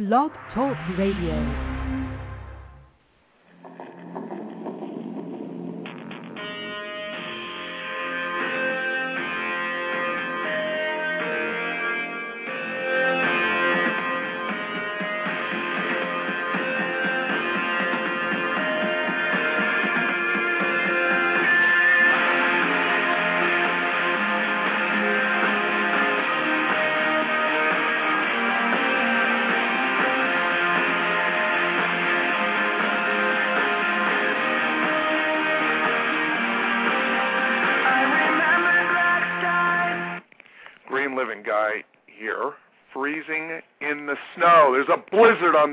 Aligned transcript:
Blog 0.00 0.32
Talk 0.54 0.78
Radio. 0.96 1.69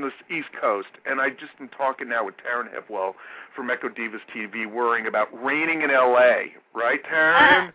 Blizzard 0.08 0.30
East 0.38 0.48
Coast, 0.60 0.88
and 1.06 1.20
I 1.20 1.30
just 1.30 1.52
am 1.60 1.68
talking 1.68 2.08
now 2.08 2.24
with 2.24 2.34
Taryn 2.38 2.68
Hipwell 2.72 3.14
from 3.54 3.68
EcoDivas 3.68 4.20
TV, 4.34 4.70
worrying 4.70 5.06
about 5.06 5.28
raining 5.44 5.82
in 5.82 5.90
L.A. 5.90 6.52
Right, 6.74 7.00
Taryn? 7.04 7.68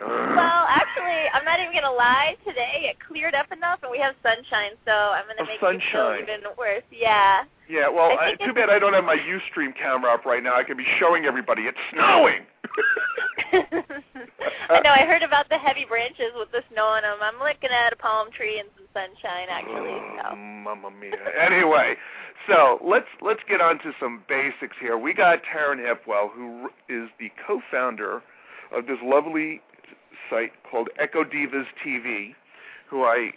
Uh, 0.00 0.34
well, 0.34 0.66
actually, 0.68 1.28
I'm 1.34 1.44
not 1.44 1.60
even 1.60 1.72
gonna 1.74 1.92
lie. 1.94 2.36
Today 2.46 2.90
it 2.90 2.96
cleared 3.06 3.34
up 3.34 3.52
enough, 3.52 3.80
and 3.82 3.90
we 3.90 3.98
have 3.98 4.14
sunshine, 4.22 4.72
so 4.84 4.90
I'm 4.92 5.24
gonna 5.26 5.42
Oh, 5.42 5.44
make 5.46 5.60
sunshine. 5.60 6.20
it 6.22 6.26
feel 6.26 6.34
even 6.38 6.50
worse. 6.56 6.82
Yeah. 6.90 7.44
Yeah, 7.68 7.88
well, 7.88 8.18
I 8.18 8.34
too 8.44 8.52
bad 8.52 8.68
I 8.70 8.78
don't 8.78 8.92
have 8.94 9.04
my 9.04 9.16
UStream 9.16 9.74
camera 9.76 10.12
up 10.12 10.24
right 10.24 10.42
now. 10.42 10.56
I 10.56 10.64
could 10.64 10.76
be 10.76 10.86
showing 10.98 11.24
everybody 11.24 11.62
it's 11.62 11.78
snowing. 11.92 12.42
I 13.52 14.80
know. 14.80 14.90
I 14.90 15.04
heard 15.06 15.22
about 15.22 15.48
the 15.48 15.58
heavy 15.58 15.84
branches 15.84 16.32
with 16.36 16.50
the 16.52 16.62
snow 16.72 16.86
on 16.86 17.02
them. 17.02 17.18
I'm 17.20 17.38
looking 17.38 17.70
at 17.70 17.92
a 17.92 17.96
palm 17.96 18.30
tree 18.32 18.58
and 18.58 18.68
some 18.76 18.81
sunshine, 18.92 19.48
actually. 19.50 19.98
So. 20.22 20.36
Mamma 20.36 20.90
mia. 20.90 21.12
Anyway, 21.40 21.96
so 22.48 22.78
let's 22.84 23.08
let's 23.20 23.40
get 23.48 23.60
on 23.60 23.78
to 23.80 23.92
some 23.98 24.22
basics 24.28 24.76
here. 24.80 24.96
We 24.98 25.12
got 25.14 25.40
Taryn 25.42 25.78
Hipwell, 25.78 26.30
who 26.32 26.68
is 26.88 27.08
the 27.18 27.30
co-founder 27.46 28.22
of 28.72 28.86
this 28.86 28.98
lovely 29.02 29.60
site 30.30 30.52
called 30.70 30.88
EcoDivas 31.00 31.66
TV, 31.84 32.34
who 32.88 33.04
I 33.04 33.32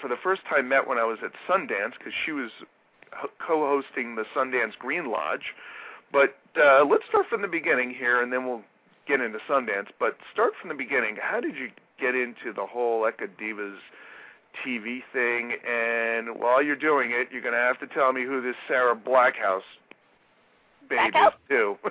for 0.00 0.08
the 0.08 0.16
first 0.22 0.42
time 0.48 0.68
met 0.68 0.86
when 0.86 0.98
I 0.98 1.04
was 1.04 1.18
at 1.24 1.32
Sundance 1.48 1.92
because 1.98 2.12
she 2.24 2.32
was 2.32 2.50
co-hosting 3.44 4.16
the 4.16 4.24
Sundance 4.34 4.76
Green 4.78 5.10
Lodge. 5.10 5.54
But 6.12 6.36
uh, 6.60 6.84
let's 6.84 7.04
start 7.08 7.26
from 7.28 7.42
the 7.42 7.48
beginning 7.48 7.94
here, 7.94 8.22
and 8.22 8.32
then 8.32 8.46
we'll 8.46 8.62
get 9.06 9.20
into 9.20 9.38
Sundance. 9.48 9.88
But 9.98 10.16
start 10.32 10.52
from 10.60 10.68
the 10.68 10.74
beginning. 10.74 11.16
How 11.20 11.40
did 11.40 11.56
you 11.56 11.68
get 12.00 12.14
into 12.14 12.52
the 12.54 12.66
whole 12.66 13.02
EcoDivas 13.02 13.76
TV 14.66 15.00
thing? 15.12 15.52
And 15.66 16.40
while 16.40 16.62
you're 16.62 16.76
doing 16.76 17.10
it, 17.12 17.28
you're 17.30 17.42
going 17.42 17.54
to 17.54 17.60
have 17.60 17.78
to 17.80 17.86
tell 17.88 18.12
me 18.12 18.24
who 18.24 18.40
this 18.42 18.56
Sarah 18.68 18.96
Blackhouse 18.96 19.62
babe 20.88 21.12
Blackhouse? 21.12 21.34
is 21.34 21.48
too. 21.48 21.76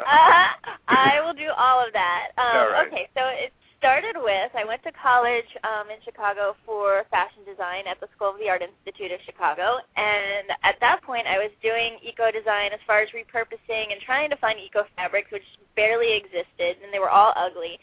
Uh, 0.00 0.48
I 0.88 1.20
will 1.20 1.34
do 1.34 1.52
all 1.58 1.84
of 1.84 1.92
that. 1.92 2.32
Um, 2.38 2.72
right. 2.72 2.88
Okay, 2.88 3.08
so 3.12 3.20
it 3.28 3.52
started 3.76 4.16
with 4.16 4.52
I 4.56 4.64
went 4.64 4.82
to 4.84 4.92
college 4.92 5.48
um, 5.64 5.88
in 5.88 5.96
Chicago 6.04 6.56
for 6.64 7.04
fashion 7.10 7.44
design 7.44 7.84
at 7.84 8.00
the 8.00 8.08
School 8.16 8.32
of 8.32 8.38
the 8.38 8.48
Art 8.48 8.62
Institute 8.64 9.12
of 9.12 9.20
Chicago, 9.24 9.76
and 9.96 10.52
at 10.64 10.76
that 10.80 11.02
point 11.02 11.26
I 11.26 11.36
was 11.36 11.50
doing 11.60 12.00
eco 12.00 12.30
design 12.32 12.72
as 12.72 12.80
far 12.86 13.00
as 13.00 13.08
repurposing 13.12 13.92
and 13.92 14.00
trying 14.00 14.30
to 14.30 14.36
find 14.36 14.60
eco 14.60 14.84
fabrics, 14.96 15.32
which 15.32 15.44
barely 15.76 16.16
existed, 16.16 16.80
and 16.80 16.92
they 16.92 16.98
were 17.00 17.12
all 17.12 17.32
ugly. 17.36 17.80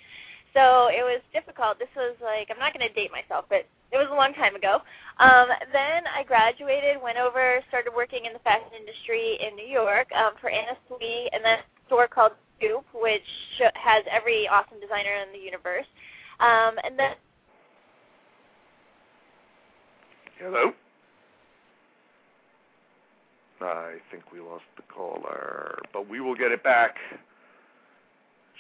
So 0.54 0.90
it 0.90 1.06
was 1.06 1.22
difficult. 1.34 1.78
This 1.78 1.94
was 1.96 2.18
like 2.22 2.50
I'm 2.50 2.58
not 2.58 2.74
going 2.74 2.88
to 2.88 2.94
date 2.94 3.12
myself, 3.12 3.46
but 3.50 3.66
it 3.92 3.98
was 3.98 4.08
a 4.12 4.16
long 4.16 4.34
time 4.34 4.56
ago. 4.56 4.80
Um, 5.20 5.48
then 5.72 6.04
I 6.08 6.24
graduated, 6.24 7.02
went 7.02 7.18
over, 7.18 7.60
started 7.70 7.92
working 7.96 8.26
in 8.26 8.34
the 8.34 8.40
fashion 8.40 8.70
industry 8.78 9.40
in 9.42 9.56
New 9.56 9.68
York 9.68 10.08
um, 10.14 10.34
for 10.42 10.50
Anna 10.50 10.78
Sui, 10.88 11.30
and 11.32 11.44
then 11.44 11.60
a 11.60 11.88
store 11.88 12.08
called 12.08 12.34
Scoop, 12.58 12.86
which 12.94 13.22
has 13.76 14.04
every 14.12 14.48
awesome 14.48 14.80
designer 14.80 15.16
in 15.26 15.32
the 15.32 15.40
universe. 15.40 15.88
Um, 16.40 16.76
and 16.84 17.00
then 17.00 17.14
Hello. 20.40 20.72
I 23.60 23.96
think 24.12 24.32
we 24.32 24.40
lost 24.40 24.66
the 24.76 24.84
caller, 24.84 25.80
but 25.92 26.08
we 26.08 26.20
will 26.20 26.36
get 26.36 26.52
it 26.52 26.64
back. 26.64 26.96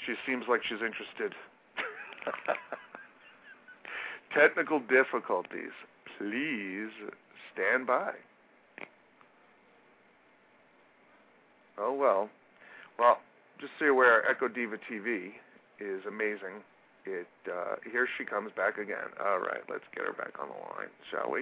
She 0.05 0.15
seems 0.25 0.45
like 0.49 0.61
she's 0.63 0.79
interested. 0.81 1.35
Technical 4.37 4.79
difficulties. 4.79 5.71
Please 6.19 6.91
stand 7.53 7.87
by. 7.87 8.11
Oh 11.79 11.93
well. 11.93 12.29
Well, 12.99 13.17
just 13.59 13.71
so 13.79 13.85
you're 13.85 13.93
aware, 13.93 14.23
EcoDiva 14.29 14.77
TV 14.91 15.31
is 15.79 16.05
amazing. 16.07 16.61
It 17.05 17.27
uh, 17.47 17.75
here 17.91 18.07
she 18.17 18.25
comes 18.25 18.51
back 18.55 18.77
again. 18.77 19.09
All 19.19 19.39
right, 19.39 19.61
let's 19.69 19.83
get 19.95 20.05
her 20.05 20.13
back 20.13 20.33
on 20.39 20.49
the 20.49 20.53
line, 20.53 20.89
shall 21.09 21.31
we? 21.31 21.41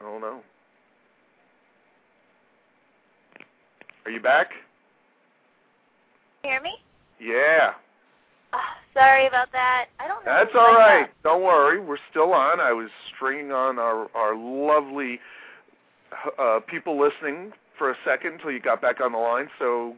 Oh 0.00 0.18
no. 0.20 0.42
Are 4.04 4.10
you 4.12 4.20
back? 4.20 4.50
can 6.42 6.50
you 6.50 6.50
hear 6.50 6.62
me? 6.62 6.74
Yeah. 7.20 7.72
Sorry 8.94 9.26
about 9.26 9.52
that. 9.52 9.86
I 10.00 10.08
don't 10.08 10.24
know. 10.24 10.32
That's 10.32 10.54
all 10.54 10.74
right. 10.74 11.06
that- 11.06 11.22
Don't 11.22 11.42
worry. 11.42 11.80
We're 11.80 11.98
still 12.10 12.32
on. 12.32 12.60
I 12.60 12.72
was 12.72 12.88
stringing 13.14 13.52
on 13.52 13.78
our 13.78 14.08
our 14.14 14.34
lovely 14.36 15.20
uh, 16.38 16.60
people 16.66 16.98
listening 16.98 17.52
for 17.76 17.90
a 17.90 17.96
second 18.04 18.34
until 18.34 18.50
you 18.50 18.60
got 18.60 18.80
back 18.82 19.00
on 19.00 19.12
the 19.12 19.18
line. 19.18 19.48
So 19.58 19.94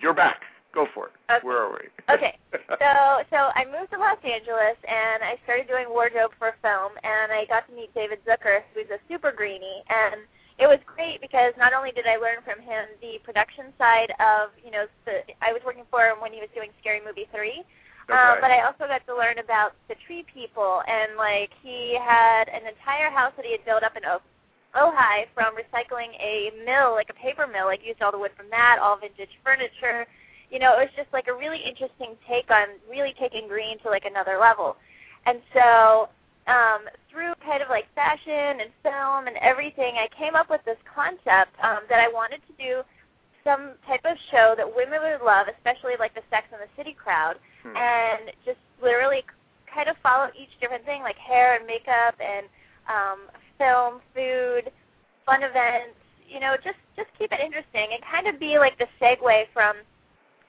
you're 0.00 0.14
back. 0.14 0.42
Go 0.74 0.86
for 0.92 1.06
it. 1.06 1.12
Okay. 1.32 1.46
Where 1.46 1.56
are 1.56 1.72
we? 1.72 1.88
Okay. 2.14 2.36
So 2.52 3.24
so 3.30 3.36
I 3.56 3.64
moved 3.64 3.90
to 3.92 3.98
Los 3.98 4.18
Angeles 4.22 4.76
and 4.86 5.24
I 5.24 5.36
started 5.44 5.66
doing 5.68 5.88
wardrobe 5.88 6.32
for 6.38 6.54
film 6.60 6.92
and 7.02 7.32
I 7.32 7.46
got 7.48 7.66
to 7.68 7.74
meet 7.74 7.94
David 7.94 8.18
Zucker, 8.28 8.60
who's 8.74 8.90
a 8.92 9.00
super 9.08 9.32
greenie, 9.32 9.82
and 9.88 10.20
it 10.58 10.66
was 10.66 10.78
great 10.84 11.20
because 11.20 11.52
not 11.58 11.72
only 11.72 11.92
did 11.92 12.06
I 12.06 12.16
learn 12.16 12.44
from 12.44 12.60
him 12.60 12.84
the 13.00 13.18
production 13.24 13.72
side 13.78 14.12
of 14.20 14.50
you 14.62 14.70
know 14.70 14.84
the 15.06 15.24
I 15.40 15.52
was 15.52 15.62
working 15.64 15.84
for 15.90 16.04
him 16.04 16.20
when 16.20 16.32
he 16.32 16.40
was 16.40 16.48
doing 16.54 16.68
Scary 16.80 17.00
Movie 17.04 17.26
three. 17.34 17.64
Um, 18.08 18.16
Okay. 18.16 18.40
but 18.40 18.50
I 18.52 18.60
also 18.62 18.86
got 18.86 19.04
to 19.06 19.16
learn 19.16 19.38
about 19.38 19.74
the 19.88 19.96
tree 20.06 20.24
people, 20.32 20.82
and 20.86 21.16
like 21.16 21.50
he 21.62 21.98
had 21.98 22.48
an 22.48 22.66
entire 22.66 23.10
house 23.10 23.32
that 23.36 23.44
he 23.44 23.52
had 23.52 23.64
built 23.64 23.82
up 23.82 23.96
in 23.96 24.04
o- 24.04 24.22
Ojai 24.74 25.26
from 25.34 25.56
recycling 25.56 26.14
a 26.20 26.52
mill, 26.64 26.92
like 26.92 27.10
a 27.10 27.14
paper 27.14 27.46
mill, 27.46 27.66
like 27.66 27.84
used 27.84 28.02
all 28.02 28.12
the 28.12 28.18
wood 28.18 28.32
from 28.36 28.46
that, 28.50 28.78
all 28.80 28.96
vintage 28.96 29.30
furniture. 29.42 30.06
You 30.50 30.60
know, 30.60 30.74
it 30.78 30.84
was 30.86 30.94
just 30.96 31.12
like 31.12 31.26
a 31.26 31.34
really 31.34 31.58
interesting 31.58 32.14
take 32.28 32.50
on 32.50 32.68
really 32.88 33.14
taking 33.18 33.48
green 33.48 33.78
to 33.80 33.90
like 33.90 34.04
another 34.04 34.38
level. 34.38 34.76
And 35.24 35.40
so 35.52 36.08
um, 36.46 36.86
through 37.10 37.34
kind 37.44 37.62
of 37.62 37.68
like 37.68 37.86
fashion 37.94 38.60
and 38.62 38.70
film 38.82 39.26
and 39.26 39.36
everything, 39.38 39.96
I 39.96 40.06
came 40.16 40.36
up 40.36 40.48
with 40.48 40.62
this 40.64 40.78
concept 40.86 41.58
um, 41.64 41.80
that 41.88 41.98
I 41.98 42.06
wanted 42.08 42.40
to 42.46 42.52
do 42.62 42.82
some 43.46 43.78
type 43.86 44.02
of 44.04 44.18
show 44.34 44.54
that 44.58 44.66
women 44.66 44.98
would 45.00 45.22
love, 45.24 45.46
especially 45.46 45.94
like 45.98 46.12
the 46.18 46.26
Sex 46.28 46.50
and 46.50 46.58
the 46.60 46.68
City 46.76 46.92
crowd, 46.92 47.38
Hmm. 47.62 47.76
and 47.76 48.22
just 48.44 48.58
literally 48.82 49.22
kind 49.72 49.88
of 49.88 49.96
follow 50.02 50.28
each 50.34 50.50
different 50.60 50.84
thing, 50.84 51.02
like 51.02 51.16
hair 51.16 51.54
and 51.54 51.64
makeup 51.66 52.14
and 52.18 52.46
um, 52.90 53.18
film, 53.58 54.00
food, 54.14 54.70
fun 55.24 55.42
events. 55.42 55.94
You 56.28 56.40
know, 56.40 56.56
just 56.58 56.78
just 56.96 57.08
keep 57.18 57.30
it 57.32 57.38
interesting 57.40 57.94
and 57.94 58.02
kind 58.02 58.26
of 58.26 58.40
be 58.40 58.58
like 58.58 58.76
the 58.78 58.88
segue 59.00 59.46
from 59.54 59.76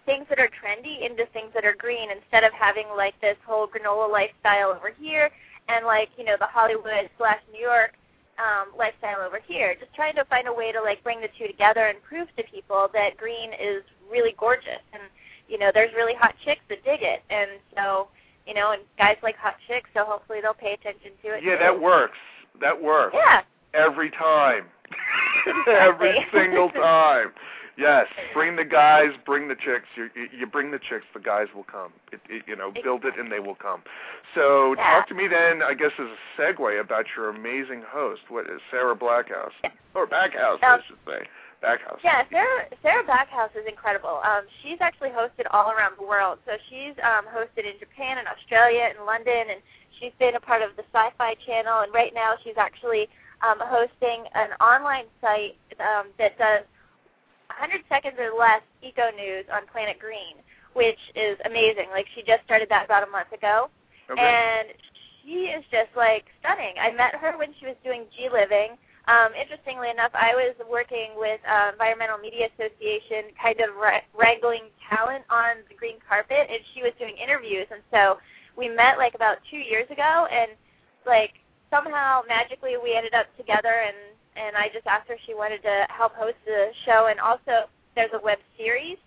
things 0.06 0.26
that 0.30 0.40
are 0.40 0.50
trendy 0.50 1.06
into 1.06 1.26
things 1.34 1.52
that 1.54 1.66
are 1.66 1.76
green 1.78 2.10
instead 2.10 2.44
of 2.44 2.52
having 2.54 2.88
like 2.96 3.14
this 3.22 3.38
whole 3.46 3.68
granola 3.68 4.10
lifestyle 4.10 4.70
over 4.72 4.90
here 5.00 5.30
and 5.68 5.86
like 5.86 6.10
you 6.18 6.24
know 6.24 6.36
the 6.40 6.48
Hollywood 6.48 7.10
slash 7.18 7.40
New 7.54 7.60
York 7.60 7.94
um, 8.38 8.78
lifestyle 8.78 9.22
over 9.26 9.40
here. 9.46 9.76
Just 9.80 9.94
trying 9.94 10.16
to 10.16 10.26
find 10.26 10.48
a 10.48 10.54
way 10.54 10.72
to 10.72 10.82
like 10.82 11.04
bring 11.04 11.22
the 11.22 11.30
two 11.38 11.48
together 11.48 11.88
and 11.88 12.02
prove 12.04 12.28
to 12.38 12.44
people 12.44 12.88
that 12.94 13.18
green 13.18 13.52
is 13.54 13.84
really 14.10 14.36
gorgeous 14.38 14.82
and 14.94 15.04
you 15.50 15.58
know 15.58 15.72
there's 15.74 15.94
really 15.94 16.14
hot 16.14 16.34
chicks 16.46 16.62
that 16.70 16.84
dig 16.86 17.02
it 17.02 17.24
and 17.30 17.50
so 17.76 18.08
you 18.46 18.54
know 18.54 18.72
and 18.72 18.82
guys 18.98 19.18
like 19.22 19.36
hot 19.36 19.56
chicks 19.68 19.90
so 19.94 20.06
hopefully 20.06 20.40
they'll 20.42 20.54
pay 20.54 20.74
attention 20.74 21.12
to 21.24 21.36
it. 21.36 21.44
yeah, 21.44 21.54
too. 21.58 21.64
that 21.64 21.82
works. 21.82 22.18
That 22.62 22.82
works. 22.82 23.16
Yeah. 23.18 23.42
Every 23.74 24.10
time. 24.12 24.66
Every 25.68 26.26
single 26.34 26.70
time. 26.70 27.32
Yes, 27.78 28.08
bring 28.34 28.56
the 28.56 28.66
guys, 28.66 29.12
bring 29.24 29.48
the 29.48 29.56
chicks. 29.56 29.86
You, 29.96 30.10
you 30.36 30.48
bring 30.48 30.72
the 30.72 30.80
chicks, 30.80 31.06
the 31.14 31.20
guys 31.20 31.48
will 31.56 31.64
come. 31.64 31.94
It, 32.12 32.20
it, 32.28 32.44
you 32.48 32.56
know, 32.56 32.72
build 32.84 33.06
it 33.06 33.14
and 33.20 33.32
they 33.32 33.40
will 33.40 33.56
come. 33.56 33.84
So 34.34 34.74
Yeah. 34.78 34.96
talk 34.98 35.08
to 35.10 35.14
me 35.14 35.28
then. 35.28 35.62
I 35.62 35.76
guess 35.76 35.92
as 36.00 36.08
a 36.08 36.42
segue 36.42 36.82
about 36.82 37.06
your 37.16 37.30
amazing 37.30 37.84
host. 37.88 38.22
What 38.30 38.48
is 38.48 38.62
Sarah 38.72 38.96
Blackhouse 38.96 39.54
or 39.94 40.08
Backhouse? 40.08 40.58
I 40.64 40.74
Um, 40.74 40.82
should 40.88 40.98
say 41.06 41.28
Backhouse. 41.62 42.00
Yeah, 42.04 42.24
Sarah 42.32 42.66
Sarah 42.82 43.04
Backhouse 43.04 43.56
is 43.56 43.66
incredible. 43.68 44.22
Um, 44.24 44.46
she's 44.64 44.78
actually 44.82 45.10
hosted 45.10 45.46
all 45.52 45.70
around 45.72 45.94
the 46.00 46.06
world. 46.06 46.40
So 46.46 46.54
she's 46.70 46.94
um, 47.04 47.26
hosted 47.26 47.66
in 47.72 47.78
Japan 47.80 48.18
and 48.18 48.28
Australia 48.28 48.90
and 48.90 49.06
London, 49.06 49.52
and 49.52 49.62
she's 50.00 50.14
been 50.18 50.36
a 50.36 50.40
part 50.40 50.64
of 50.64 50.76
the 50.78 50.84
Sci-Fi 50.94 51.36
Channel. 51.46 51.82
And 51.82 51.94
right 51.94 52.14
now, 52.14 52.34
she's 52.44 52.58
actually 52.58 53.08
um, 53.42 53.60
hosting 53.62 54.26
an 54.34 54.50
online 54.60 55.06
site 55.22 55.58
um, 55.80 56.08
that 56.18 56.38
does 56.40 56.64
100 57.60 57.82
seconds 57.90 58.16
or 58.20 58.38
less 58.38 58.62
eco 58.82 59.10
news 59.16 59.46
on 59.52 59.66
Planet 59.72 59.98
Green, 60.00 60.38
which 60.74 61.00
is 61.16 61.38
amazing. 61.46 61.90
Like 61.92 62.06
she 62.16 62.22
just 62.22 62.44
started 62.46 62.70
that 62.70 62.86
about 62.86 63.04
a 63.08 63.12
month 63.12 63.32
ago, 63.34 63.70
Okay. 64.10 64.22
and 64.22 64.70
she 65.24 65.52
is 65.52 65.64
just 65.72 65.90
like 65.96 66.26
stunning. 66.40 66.76
I 66.80 66.92
met 66.92 67.16
her 67.16 67.38
when 67.38 67.54
she 67.60 67.66
was 67.66 67.76
doing 67.84 68.06
G 68.16 68.30
Living. 68.32 68.78
Um, 69.08 69.32
interestingly 69.40 69.90
enough, 69.90 70.12
I 70.14 70.36
was 70.36 70.52
working 70.70 71.16
with 71.16 71.40
uh, 71.48 71.72
Environmental 71.72 72.18
Media 72.20 72.52
Association, 72.52 73.32
kind 73.42 73.56
of 73.64 73.76
wra- 73.80 74.04
wrangling 74.12 74.68
talent 74.84 75.24
on 75.32 75.64
the 75.70 75.76
green 75.76 75.96
carpet, 76.04 76.48
and 76.52 76.60
she 76.76 76.84
was 76.84 76.92
doing 77.00 77.16
interviews. 77.16 77.68
And 77.72 77.80
so 77.90 78.20
we 78.58 78.68
met 78.68 78.98
like 79.00 79.16
about 79.16 79.38
two 79.50 79.58
years 79.64 79.88
ago, 79.90 80.28
and 80.28 80.52
like 81.08 81.40
somehow 81.72 82.22
magically 82.28 82.76
we 82.76 82.96
ended 82.96 83.14
up 83.16 83.28
together, 83.38 83.80
and 83.88 83.96
and 84.38 84.56
I 84.56 84.70
just 84.74 84.86
asked 84.88 85.08
her 85.10 85.16
if 85.16 85.20
she 85.26 85.34
wanted 85.34 85.62
to 85.64 85.86
help 85.90 86.14
host 86.16 86.38
the 86.46 86.70
show, 86.86 87.08
and 87.10 87.20
also 87.20 87.68
there's 87.96 88.12
a 88.14 88.20
web 88.24 88.40
series 88.58 88.98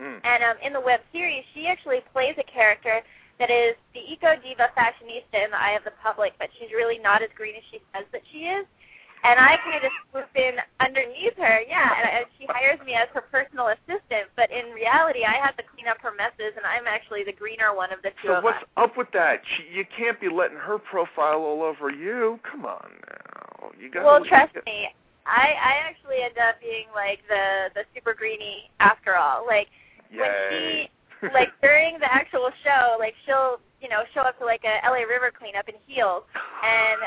Mm. 0.00 0.18
and 0.24 0.42
um, 0.42 0.56
in 0.60 0.72
the 0.72 0.80
web 0.80 0.98
series, 1.12 1.44
she 1.54 1.68
actually 1.68 2.00
plays 2.12 2.34
a 2.36 2.42
character 2.42 3.00
that 3.38 3.48
is 3.48 3.76
the 3.94 4.00
eco 4.00 4.34
diva 4.42 4.66
fashionista 4.76 5.44
in 5.44 5.50
the 5.52 5.56
eye 5.60 5.78
of 5.78 5.84
the 5.84 5.92
public, 6.02 6.32
but 6.38 6.48
she's 6.58 6.70
really 6.74 6.98
not 6.98 7.22
as 7.22 7.28
green 7.36 7.54
as 7.54 7.62
she 7.70 7.78
says 7.94 8.04
that 8.10 8.22
she 8.32 8.38
is. 8.38 8.66
And 9.22 9.38
I 9.38 9.56
kind 9.62 9.84
of 9.84 9.92
swoop 10.10 10.28
in 10.34 10.56
underneath 10.80 11.36
her, 11.38 11.60
yeah, 11.68 11.94
and, 11.96 12.10
and 12.10 12.26
she 12.38 12.44
hires 12.50 12.78
me 12.84 12.94
as 12.94 13.08
her 13.14 13.22
personal 13.22 13.68
assistant. 13.68 14.28
But 14.34 14.50
in 14.50 14.72
reality, 14.74 15.24
I 15.24 15.34
have 15.40 15.56
to 15.58 15.62
clean 15.62 15.86
up 15.86 15.98
her 16.02 16.12
messes, 16.12 16.52
and 16.56 16.66
I'm 16.66 16.88
actually 16.88 17.22
the 17.22 17.32
greener 17.32 17.72
one 17.74 17.92
of 17.92 18.02
the 18.02 18.10
two 18.20 18.28
So 18.28 18.34
of 18.38 18.42
what's 18.44 18.58
us. 18.58 18.68
up 18.76 18.96
with 18.98 19.12
that? 19.12 19.42
She, 19.46 19.78
you 19.78 19.84
can't 19.96 20.20
be 20.20 20.28
letting 20.28 20.58
her 20.58 20.76
profile 20.78 21.38
all 21.40 21.62
over 21.62 21.88
you. 21.88 22.38
Come 22.42 22.66
on 22.66 22.90
now. 23.08 23.23
You 23.78 23.90
got 23.90 24.04
Well, 24.04 24.24
trust 24.24 24.54
me, 24.66 24.88
I 25.26 25.54
I 25.56 25.72
actually 25.88 26.22
end 26.22 26.38
up 26.38 26.60
being 26.60 26.86
like 26.94 27.20
the 27.28 27.70
the 27.74 27.84
super 27.94 28.14
greenie 28.14 28.70
after 28.80 29.16
all. 29.16 29.44
Like 29.46 29.68
when 30.12 30.30
she 30.50 30.90
like 31.34 31.48
during 31.62 31.98
the 31.98 32.12
actual 32.12 32.50
show, 32.62 32.96
like 32.98 33.14
she'll 33.24 33.60
you 33.80 33.88
know 33.88 34.04
show 34.12 34.20
up 34.20 34.38
to 34.38 34.44
like 34.44 34.62
a 34.64 34.84
LA 34.86 35.04
River 35.08 35.32
cleanup 35.36 35.68
in 35.68 35.74
heels, 35.86 36.24
and 36.62 37.00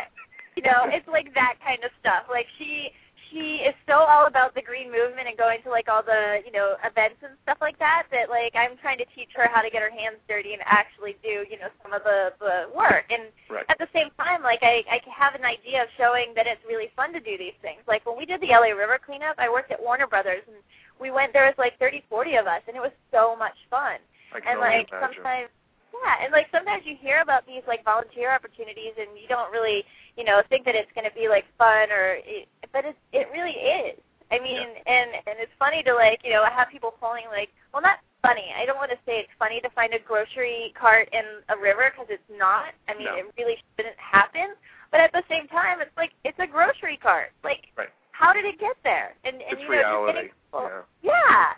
you 0.56 0.64
know 0.64 0.86
it's 0.88 1.08
like 1.08 1.34
that 1.34 1.56
kind 1.64 1.84
of 1.84 1.92
stuff. 2.00 2.24
Like 2.30 2.48
she 2.58 2.90
she 3.30 3.64
is 3.66 3.76
so 3.88 4.00
all 4.00 4.28
about 4.28 4.56
the 4.56 4.62
green 4.62 4.92
movement 4.92 5.28
and 5.28 5.38
going 5.38 5.62
to 5.64 5.70
like 5.70 5.90
all 5.90 6.04
the 6.04 6.40
you 6.46 6.52
know 6.52 6.76
events 6.84 7.18
and 7.24 7.34
stuff 7.44 7.58
like 7.62 7.78
that 7.80 8.08
that 8.12 8.30
like 8.30 8.56
I'm 8.56 8.78
trying 8.78 8.98
to 9.00 9.06
teach 9.16 9.30
her 9.36 9.50
how 9.52 9.62
to 9.62 9.70
get 9.70 9.82
her 9.82 9.92
hands 9.92 10.18
dirty 10.28 10.54
and 10.54 10.62
actually 10.66 11.16
do 11.24 11.44
you 11.50 11.60
know 11.60 11.70
some 11.84 11.94
of 11.94 12.04
the 12.04 12.34
the 12.40 12.70
work 12.76 13.08
and 13.10 13.32
right. 13.50 13.66
at 13.70 13.78
the 13.78 13.88
same 13.94 14.10
time, 14.20 14.44
like 14.44 14.60
I, 14.62 14.84
I 14.90 15.00
have 15.10 15.36
an 15.36 15.46
idea 15.46 15.84
of 15.84 15.90
showing 15.98 16.34
that 16.36 16.48
it's 16.48 16.62
really 16.68 16.92
fun 16.96 17.14
to 17.14 17.20
do 17.20 17.38
these 17.38 17.58
things. 17.62 17.82
Like 17.88 18.06
when 18.06 18.18
we 18.18 18.26
did 18.26 18.42
the 18.42 18.52
LA 18.52 18.76
River 18.76 19.00
cleanup, 19.04 19.36
I 19.38 19.50
worked 19.50 19.72
at 19.72 19.82
Warner 19.82 20.08
Brothers, 20.08 20.44
and 20.48 20.58
we 21.00 21.12
went. 21.12 21.34
There 21.34 21.46
was 21.46 21.56
like 21.58 21.78
30, 21.80 22.04
40 22.10 22.36
of 22.36 22.48
us, 22.48 22.62
and 22.68 22.76
it 22.76 22.82
was 22.82 22.96
so 23.12 23.36
much 23.36 23.58
fun. 23.70 23.98
And 24.46 24.60
like 24.60 24.90
imagine. 24.92 25.16
sometimes, 25.16 25.50
yeah, 25.94 26.16
and 26.24 26.32
like 26.32 26.48
sometimes 26.52 26.84
you 26.86 26.96
hear 27.00 27.22
about 27.22 27.46
these 27.48 27.64
like 27.68 27.84
volunteer 27.84 28.32
opportunities, 28.32 28.94
and 29.00 29.18
you 29.18 29.28
don't 29.28 29.52
really, 29.52 29.84
you 30.18 30.24
know, 30.24 30.42
think 30.50 30.66
that 30.66 30.76
it's 30.76 30.92
going 30.96 31.08
to 31.10 31.16
be 31.16 31.30
like 31.30 31.46
fun 31.58 31.92
or, 31.92 32.18
it, 32.26 32.48
but 32.74 32.86
it 32.86 32.96
it 33.14 33.28
really 33.32 33.52
is. 33.54 33.98
I 34.32 34.40
mean, 34.40 34.68
and 34.86 35.10
and 35.26 35.38
it's 35.40 35.52
funny 35.58 35.84
to 35.84 35.94
like 35.94 36.20
you 36.24 36.32
know 36.32 36.44
have 36.46 36.68
people 36.70 36.94
pulling 37.00 37.24
like 37.32 37.50
well 37.74 37.82
not 37.82 38.00
funny. 38.22 38.52
I 38.60 38.66
don't 38.66 38.76
want 38.78 38.92
to 38.92 38.98
say 39.06 39.20
it's 39.20 39.30
funny 39.40 39.62
to 39.62 39.70
find 39.70 39.94
a 39.94 40.00
grocery 40.00 40.74
cart 40.78 41.08
in 41.14 41.24
a 41.50 41.56
river 41.58 41.92
because 41.94 42.08
it's 42.10 42.28
not. 42.38 42.74
I 42.90 42.94
mean, 42.96 43.06
No. 43.06 43.16
it 43.16 43.26
really 43.38 43.58
shouldn't 43.78 43.96
happen. 43.98 44.56
But 44.92 45.02
at 45.02 45.12
the 45.14 45.24
same 45.30 45.48
time, 45.48 45.80
it's 45.82 45.96
like 45.96 46.12
it's 46.26 46.40
a 46.40 46.48
grocery 46.48 46.98
cart. 46.98 47.32
Like, 47.44 47.68
Right. 47.78 47.90
how 48.12 48.34
did 48.34 48.44
it 48.46 48.60
get 48.60 48.76
there? 48.84 49.14
And 49.24 49.36
and 49.36 49.54
it's 49.54 49.62
you 49.62 49.70
know, 49.70 49.76
just 49.76 49.86
reality. 49.88 50.14
getting 50.14 50.32
people, 50.52 50.70
Yeah. 51.04 51.14
yeah. 51.14 51.54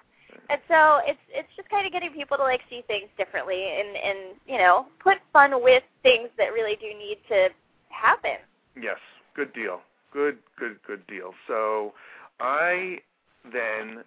And 0.50 0.62
so 0.68 1.00
it's 1.06 1.20
it's 1.30 1.50
just 1.56 1.70
kind 1.70 1.86
of 1.88 1.92
getting 1.92 2.12
people 2.12 2.38
to 2.38 2.44
like 2.44 2.62
see 2.70 2.84
things 2.88 3.10
differently 3.18 3.80
and 3.80 3.96
and 3.98 4.20
you 4.48 4.58
know 4.58 4.86
put 5.00 5.18
fun 5.34 5.64
with 5.64 5.84
things 6.04 6.30
that 6.38 6.54
really 6.54 6.76
do 6.76 6.88
need 6.94 7.18
to 7.30 7.50
happen. 7.90 8.38
Yes, 8.82 8.98
good 9.36 9.54
deal. 9.54 9.82
Good, 10.12 10.38
good, 10.58 10.78
good 10.86 11.06
deal. 11.08 11.34
So 11.48 11.94
I 12.40 13.00
then 13.44 14.04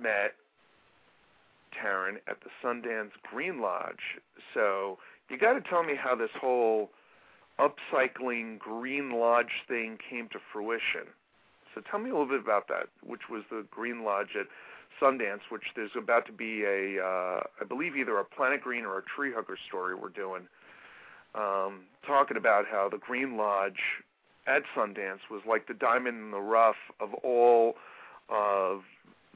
met 0.00 0.34
Taryn 1.74 2.16
at 2.28 2.38
the 2.40 2.50
Sundance 2.62 3.12
Green 3.30 3.60
Lodge. 3.60 4.18
So 4.54 4.98
you 5.28 5.38
got 5.38 5.54
to 5.54 5.60
tell 5.60 5.82
me 5.82 5.94
how 5.94 6.14
this 6.14 6.30
whole 6.40 6.90
upcycling 7.58 8.58
Green 8.58 9.12
Lodge 9.12 9.64
thing 9.68 9.98
came 10.08 10.28
to 10.32 10.38
fruition. 10.52 11.06
So 11.74 11.82
tell 11.88 12.00
me 12.00 12.10
a 12.10 12.12
little 12.12 12.28
bit 12.28 12.40
about 12.40 12.68
that, 12.68 12.88
which 13.04 13.28
was 13.30 13.42
the 13.50 13.64
Green 13.70 14.02
Lodge 14.02 14.34
at 14.38 14.46
Sundance, 15.00 15.40
which 15.50 15.62
there's 15.76 15.90
about 15.96 16.26
to 16.26 16.32
be 16.32 16.64
a, 16.64 17.02
uh, 17.02 17.40
I 17.60 17.64
believe 17.68 17.96
either 17.96 18.18
a 18.18 18.24
Planet 18.24 18.60
Green 18.60 18.84
or 18.84 18.98
a 18.98 19.02
Tree 19.02 19.32
Hugger 19.32 19.56
story 19.68 19.94
we're 19.94 20.08
doing, 20.08 20.48
um, 21.34 21.82
talking 22.06 22.36
about 22.36 22.66
how 22.70 22.88
the 22.88 22.98
Green 22.98 23.36
Lodge 23.36 23.80
at 24.46 24.62
Sundance 24.76 25.20
was 25.30 25.42
like 25.46 25.66
the 25.68 25.74
diamond 25.74 26.18
in 26.18 26.30
the 26.30 26.40
rough 26.40 26.76
of 27.00 27.14
all 27.14 27.74
of 28.28 28.82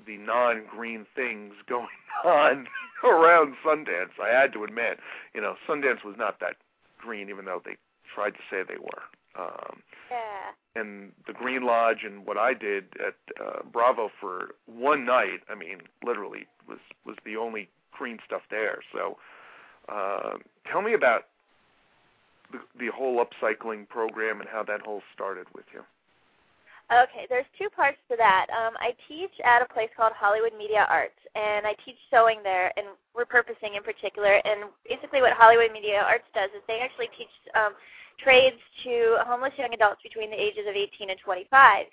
the 0.06 0.16
non-green 0.18 1.06
things 1.14 1.54
going 1.68 1.86
on 2.24 2.66
around 3.04 3.54
Sundance. 3.64 4.18
I 4.22 4.28
had 4.28 4.52
to 4.54 4.64
admit, 4.64 4.98
you 5.34 5.40
know, 5.40 5.54
Sundance 5.68 6.04
was 6.04 6.16
not 6.18 6.40
that 6.40 6.56
green, 6.98 7.28
even 7.28 7.44
though 7.44 7.62
they 7.64 7.76
tried 8.14 8.30
to 8.30 8.40
say 8.50 8.62
they 8.66 8.78
were. 8.78 9.02
Um, 9.36 9.82
Yeah. 10.10 10.52
and 10.80 11.12
the 11.26 11.32
Green 11.32 11.62
Lodge 11.64 12.04
and 12.04 12.24
what 12.24 12.38
I 12.38 12.54
did 12.54 12.84
at 13.04 13.16
uh, 13.44 13.62
Bravo 13.70 14.10
for 14.20 14.50
one 14.66 15.04
night, 15.04 15.40
I 15.50 15.54
mean, 15.56 15.78
literally 16.04 16.46
was 16.68 16.78
was 17.04 17.16
the 17.24 17.36
only 17.36 17.68
green 17.92 18.18
stuff 18.24 18.42
there. 18.50 18.78
So, 18.92 19.18
uh, 19.88 20.38
tell 20.70 20.82
me 20.82 20.94
about 20.94 21.26
the, 22.78 22.88
whole 22.94 23.24
upcycling 23.24 23.88
program 23.88 24.40
and 24.40 24.48
how 24.48 24.62
that 24.64 24.80
whole 24.82 25.02
started 25.14 25.46
with 25.54 25.64
you. 25.72 25.82
Okay, 26.92 27.26
there's 27.30 27.46
two 27.58 27.68
parts 27.70 27.96
to 28.10 28.16
that. 28.16 28.46
Um, 28.52 28.74
I 28.78 28.92
teach 29.08 29.32
at 29.42 29.62
a 29.62 29.72
place 29.72 29.88
called 29.96 30.12
Hollywood 30.12 30.52
Media 30.56 30.86
Arts, 30.88 31.16
and 31.34 31.66
I 31.66 31.74
teach 31.84 31.96
sewing 32.10 32.42
there 32.42 32.72
and 32.76 32.86
repurposing 33.16 33.76
in 33.76 33.82
particular. 33.82 34.34
And 34.44 34.68
basically, 34.86 35.22
what 35.22 35.32
Hollywood 35.32 35.72
Media 35.72 36.04
Arts 36.04 36.28
does 36.34 36.50
is 36.54 36.60
they 36.68 36.80
actually 36.80 37.08
teach 37.16 37.32
um, 37.56 37.72
trades 38.18 38.60
to 38.84 39.16
homeless 39.26 39.54
young 39.56 39.72
adults 39.72 40.02
between 40.02 40.30
the 40.30 40.36
ages 40.36 40.68
of 40.68 40.76
18 40.76 41.08
and 41.08 41.18
25. 41.24 41.86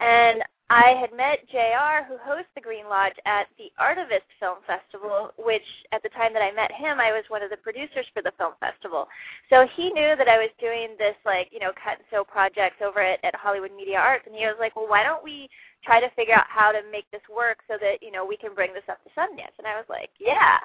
And 0.00 0.42
I 0.72 0.96
had 0.96 1.12
met 1.12 1.44
JR, 1.52 2.00
who 2.08 2.16
hosts 2.16 2.48
the 2.54 2.64
Green 2.64 2.88
Lodge, 2.88 3.12
at 3.26 3.44
the 3.60 3.68
Artivist 3.76 4.24
Film 4.40 4.56
Festival, 4.64 5.28
which 5.36 5.68
at 5.92 6.02
the 6.02 6.08
time 6.08 6.32
that 6.32 6.40
I 6.40 6.50
met 6.50 6.72
him, 6.72 6.96
I 6.98 7.12
was 7.12 7.28
one 7.28 7.42
of 7.42 7.50
the 7.50 7.60
producers 7.60 8.08
for 8.14 8.22
the 8.22 8.32
film 8.38 8.54
festival. 8.58 9.06
So 9.50 9.68
he 9.76 9.92
knew 9.92 10.16
that 10.16 10.32
I 10.32 10.38
was 10.40 10.48
doing 10.58 10.96
this, 10.96 11.12
like, 11.26 11.52
you 11.52 11.60
know, 11.60 11.76
cut 11.76 12.00
and 12.00 12.08
sew 12.08 12.24
projects 12.24 12.80
over 12.80 13.04
at, 13.04 13.20
at 13.22 13.36
Hollywood 13.36 13.76
Media 13.76 13.98
Arts, 13.98 14.24
and 14.24 14.34
he 14.34 14.46
was 14.48 14.56
like, 14.58 14.74
well, 14.74 14.88
why 14.88 15.04
don't 15.04 15.22
we 15.22 15.50
try 15.84 16.00
to 16.00 16.08
figure 16.16 16.34
out 16.34 16.48
how 16.48 16.72
to 16.72 16.80
make 16.90 17.04
this 17.12 17.26
work 17.28 17.58
so 17.68 17.76
that, 17.76 18.00
you 18.00 18.10
know, 18.10 18.24
we 18.24 18.38
can 18.40 18.54
bring 18.54 18.72
this 18.72 18.88
up 18.88 18.96
to 19.04 19.10
Sundance? 19.12 19.52
And 19.58 19.66
I 19.66 19.76
was 19.76 19.84
like, 19.92 20.08
yeah. 20.18 20.56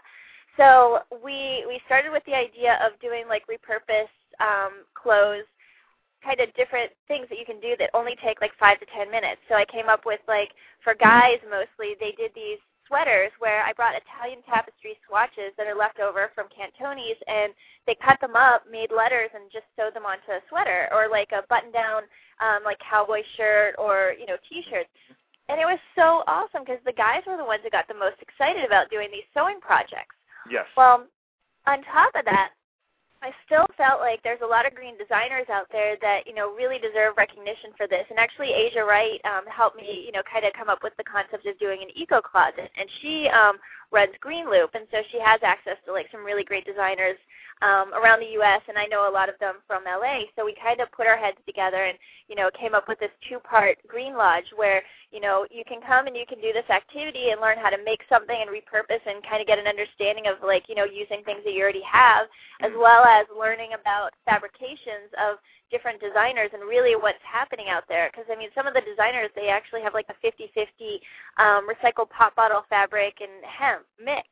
So 0.55 1.03
we 1.11 1.67
we 1.67 1.83
started 1.85 2.15
with 2.15 2.23
the 2.23 2.33
idea 2.33 2.79
of 2.79 2.95
doing 3.03 3.27
like 3.27 3.43
repurposed 3.51 4.15
um, 4.39 4.87
clothes 4.95 5.51
kind 6.23 6.39
of 6.39 6.53
different 6.55 6.91
things 7.07 7.27
that 7.29 7.39
you 7.39 7.45
can 7.45 7.59
do 7.59 7.75
that 7.79 7.89
only 7.93 8.15
take 8.23 8.41
like 8.41 8.51
five 8.59 8.79
to 8.79 8.85
ten 8.95 9.09
minutes. 9.11 9.41
So 9.49 9.55
I 9.55 9.65
came 9.65 9.89
up 9.89 10.05
with 10.05 10.19
like 10.27 10.51
for 10.83 10.93
guys 10.93 11.37
mostly 11.49 11.95
they 11.99 12.11
did 12.17 12.31
these 12.35 12.59
sweaters 12.87 13.31
where 13.39 13.63
I 13.63 13.73
brought 13.73 13.99
Italian 13.99 14.39
tapestry 14.47 14.95
swatches 15.05 15.51
that 15.57 15.67
are 15.67 15.75
left 15.75 15.99
over 15.99 16.31
from 16.33 16.47
Cantones 16.47 17.19
and 17.27 17.51
they 17.85 17.95
cut 17.99 18.19
them 18.21 18.35
up, 18.35 18.63
made 18.71 18.95
letters 18.95 19.29
and 19.35 19.51
just 19.51 19.67
sewed 19.75 19.93
them 19.93 20.07
onto 20.07 20.31
a 20.31 20.41
sweater 20.49 20.87
or 20.91 21.11
like 21.11 21.31
a 21.35 21.43
button 21.49 21.71
down 21.71 22.03
um 22.39 22.63
like 22.63 22.79
cowboy 22.79 23.21
shirt 23.35 23.75
or, 23.77 24.13
you 24.19 24.25
know, 24.25 24.37
t-shirts. 24.49 24.89
And 25.49 25.61
it 25.61 25.65
was 25.65 25.79
so 25.95 26.23
awesome 26.27 26.63
because 26.65 26.83
the 26.83 26.91
guys 26.91 27.23
were 27.25 27.37
the 27.37 27.45
ones 27.45 27.61
who 27.63 27.69
got 27.69 27.87
the 27.87 27.95
most 27.95 28.19
excited 28.19 28.65
about 28.65 28.89
doing 28.89 29.07
these 29.11 29.27
sewing 29.33 29.59
projects. 29.61 30.15
Yes. 30.51 30.65
Well, 30.75 31.07
on 31.67 31.83
top 31.83 32.15
of 32.15 32.25
that, 32.25 32.51
I 33.27 33.35
still 33.43 33.67
felt 33.75 33.99
like 33.99 34.23
there's 34.23 34.39
a 34.39 34.47
lot 34.47 34.63
of 34.65 34.71
green 34.71 34.95
designers 34.95 35.51
out 35.51 35.67
there 35.69 35.99
that 35.99 36.23
you 36.23 36.33
know 36.33 36.55
really 36.55 36.79
deserve 36.79 37.19
recognition 37.19 37.75
for 37.75 37.83
this. 37.83 38.07
And 38.09 38.17
actually, 38.17 38.55
Asia 38.55 38.87
Wright 38.87 39.19
um, 39.27 39.43
helped 39.51 39.75
me, 39.75 40.07
you 40.07 40.13
know, 40.15 40.23
kind 40.23 40.45
of 40.45 40.55
come 40.55 40.69
up 40.69 40.79
with 40.79 40.95
the 40.95 41.03
concept 41.03 41.45
of 41.45 41.59
doing 41.59 41.83
an 41.83 41.91
eco 41.91 42.21
closet. 42.21 42.71
And 42.79 42.87
she 43.03 43.27
um, 43.27 43.59
runs 43.91 44.15
Green 44.23 44.47
Loop, 44.47 44.71
and 44.79 44.87
so 44.95 45.03
she 45.11 45.19
has 45.19 45.43
access 45.43 45.75
to 45.85 45.91
like 45.91 46.07
some 46.07 46.23
really 46.23 46.47
great 46.47 46.63
designers 46.63 47.19
um, 47.61 47.93
around 47.93 48.19
the 48.19 48.33
U.S. 48.41 48.61
and 48.67 48.77
I 48.77 48.85
know 48.85 49.09
a 49.09 49.13
lot 49.13 49.29
of 49.29 49.39
them 49.39 49.55
from 49.65 49.83
LA. 49.85 50.29
So 50.35 50.45
we 50.45 50.55
kind 50.61 50.81
of 50.81 50.91
put 50.91 51.07
our 51.07 51.17
heads 51.17 51.37
together 51.45 51.85
and 51.85 51.97
you 52.27 52.35
know 52.35 52.49
came 52.59 52.75
up 52.75 52.87
with 52.87 52.99
this 52.99 53.13
two-part 53.29 53.77
Green 53.87 54.15
Lodge 54.15 54.49
where 54.55 54.83
you 55.11 55.19
know 55.19 55.45
you 55.49 55.63
can 55.67 55.81
come 55.81 56.07
and 56.07 56.15
you 56.15 56.25
can 56.27 56.41
do 56.41 56.53
this 56.53 56.69
activity 56.69 57.31
and 57.31 57.41
learn 57.41 57.57
how 57.57 57.69
to 57.69 57.81
make 57.83 58.01
something 58.09 58.37
and 58.37 58.49
repurpose 58.49 59.03
and 59.05 59.23
kind 59.25 59.41
of 59.41 59.47
get 59.47 59.59
an 59.59 59.67
understanding 59.67 60.27
of 60.27 60.37
like 60.45 60.69
you 60.69 60.75
know 60.75 60.85
using 60.85 61.23
things 61.25 61.41
that 61.45 61.53
you 61.53 61.61
already 61.63 61.85
have, 61.85 62.27
as 62.61 62.71
Mm-hmm. 62.71 62.81
well 62.81 63.03
as 63.05 63.25
learning 63.37 63.71
about 63.79 64.11
fabrications 64.25 65.09
of 65.17 65.37
different 65.71 65.99
designers 66.01 66.49
and 66.53 66.63
really 66.63 66.95
what's 66.95 67.21
happening 67.23 67.67
out 67.69 67.83
there. 67.89 68.09
Because 68.11 68.27
I 68.31 68.37
mean, 68.37 68.49
some 68.55 68.67
of 68.67 68.73
the 68.73 68.81
designers 68.81 69.29
they 69.35 69.49
actually 69.49 69.81
have 69.81 69.93
like 69.93 70.07
a 70.09 70.17
50-50 70.25 71.01
um, 71.37 71.67
recycled 71.67 72.09
pop 72.09 72.35
bottle 72.35 72.63
fabric 72.69 73.17
and 73.21 73.43
hemp 73.43 73.83
mix 74.03 74.27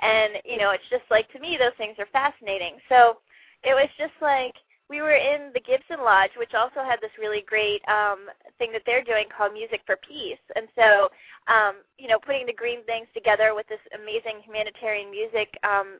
and 0.00 0.34
you 0.44 0.58
know 0.58 0.70
it's 0.70 0.88
just 0.90 1.04
like 1.10 1.30
to 1.32 1.40
me 1.40 1.56
those 1.58 1.76
things 1.78 1.96
are 1.98 2.08
fascinating 2.12 2.74
so 2.88 3.18
it 3.64 3.74
was 3.74 3.88
just 3.98 4.14
like 4.20 4.54
we 4.88 5.00
were 5.00 5.16
in 5.16 5.50
the 5.54 5.60
gibson 5.60 6.00
lodge 6.04 6.30
which 6.36 6.54
also 6.54 6.82
had 6.84 7.00
this 7.00 7.14
really 7.18 7.44
great 7.46 7.80
um 7.88 8.28
thing 8.58 8.72
that 8.72 8.82
they're 8.86 9.04
doing 9.04 9.24
called 9.34 9.52
music 9.52 9.80
for 9.86 9.96
peace 10.06 10.42
and 10.54 10.68
so 10.74 11.08
um 11.48 11.76
you 11.98 12.08
know 12.08 12.18
putting 12.18 12.46
the 12.46 12.52
green 12.52 12.84
things 12.84 13.06
together 13.14 13.54
with 13.54 13.66
this 13.68 13.82
amazing 13.94 14.42
humanitarian 14.44 15.10
music 15.10 15.56
um 15.64 15.98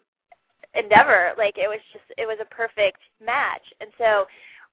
endeavor 0.74 1.32
like 1.38 1.56
it 1.56 1.68
was 1.68 1.80
just 1.92 2.04
it 2.18 2.26
was 2.26 2.38
a 2.40 2.54
perfect 2.54 3.00
match 3.24 3.64
and 3.80 3.90
so 3.96 4.26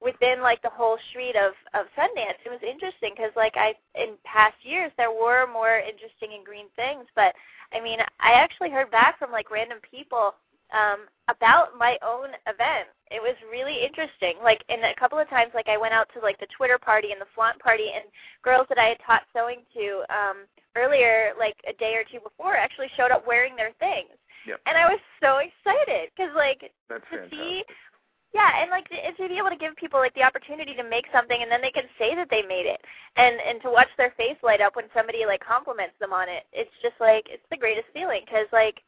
within 0.03 0.41
like 0.41 0.61
the 0.61 0.69
whole 0.69 0.97
street 1.09 1.35
of 1.35 1.53
of 1.73 1.87
Sundance. 1.97 2.43
It 2.45 2.51
was 2.51 2.59
interesting 2.61 3.13
because 3.15 3.31
like 3.35 3.55
I 3.55 3.73
in 3.95 4.19
past 4.25 4.59
years 4.61 4.91
there 4.97 5.11
were 5.11 5.47
more 5.47 5.79
interesting 5.79 6.35
and 6.35 6.45
green 6.45 6.67
things, 6.75 7.07
but 7.15 7.33
I 7.73 7.81
mean 7.81 7.99
I 8.19 8.33
actually 8.33 8.69
heard 8.69 8.91
back 8.91 9.19
from 9.19 9.31
like 9.31 9.51
random 9.51 9.79
people 9.89 10.35
um 10.73 11.07
about 11.29 11.77
my 11.77 11.97
own 12.05 12.29
event. 12.47 12.89
It 13.11 13.21
was 13.21 13.35
really 13.51 13.83
interesting. 13.85 14.35
Like 14.43 14.63
and 14.69 14.83
a 14.83 14.95
couple 14.99 15.19
of 15.19 15.29
times 15.29 15.51
like 15.53 15.69
I 15.69 15.77
went 15.77 15.93
out 15.93 16.09
to 16.13 16.19
like 16.19 16.39
the 16.39 16.47
Twitter 16.55 16.77
party 16.77 17.11
and 17.11 17.21
the 17.21 17.31
flaunt 17.35 17.59
party 17.59 17.91
and 17.95 18.05
girls 18.43 18.65
that 18.69 18.77
I 18.77 18.89
had 18.89 18.97
taught 19.05 19.23
sewing 19.33 19.61
to 19.73 20.03
um 20.09 20.37
earlier 20.75 21.33
like 21.37 21.55
a 21.69 21.73
day 21.73 21.95
or 21.95 22.03
two 22.03 22.19
before 22.19 22.55
actually 22.55 22.89
showed 22.97 23.11
up 23.11 23.25
wearing 23.27 23.55
their 23.55 23.71
things. 23.79 24.09
Yep. 24.47 24.59
And 24.65 24.77
I 24.77 24.85
was 24.89 24.99
so 25.21 25.39
excited 25.39 26.09
because 26.15 26.33
like 26.35 26.71
That's 26.89 27.03
to 27.11 27.17
fantastic. 27.17 27.39
see 27.39 27.63
yeah, 28.33 28.61
and 28.61 28.71
like 28.71 28.89
to, 28.89 28.97
to 28.97 29.29
be 29.29 29.37
able 29.37 29.49
to 29.49 29.55
give 29.55 29.75
people 29.75 29.99
like 29.99 30.15
the 30.15 30.23
opportunity 30.23 30.73
to 30.73 30.83
make 30.83 31.05
something, 31.13 31.41
and 31.41 31.51
then 31.51 31.61
they 31.61 31.71
can 31.71 31.85
say 31.99 32.15
that 32.15 32.29
they 32.29 32.41
made 32.41 32.65
it, 32.65 32.81
and 33.15 33.37
and 33.47 33.61
to 33.61 33.69
watch 33.69 33.89
their 33.97 34.13
face 34.17 34.37
light 34.41 34.61
up 34.61 34.75
when 34.75 34.85
somebody 34.93 35.25
like 35.25 35.45
compliments 35.45 35.93
them 35.99 36.13
on 36.13 36.27
it. 36.29 36.43
It's 36.51 36.73
just 36.81 36.95
like 36.99 37.25
it's 37.29 37.45
the 37.51 37.57
greatest 37.57 37.87
feeling 37.93 38.21
because 38.25 38.47
like 38.51 38.81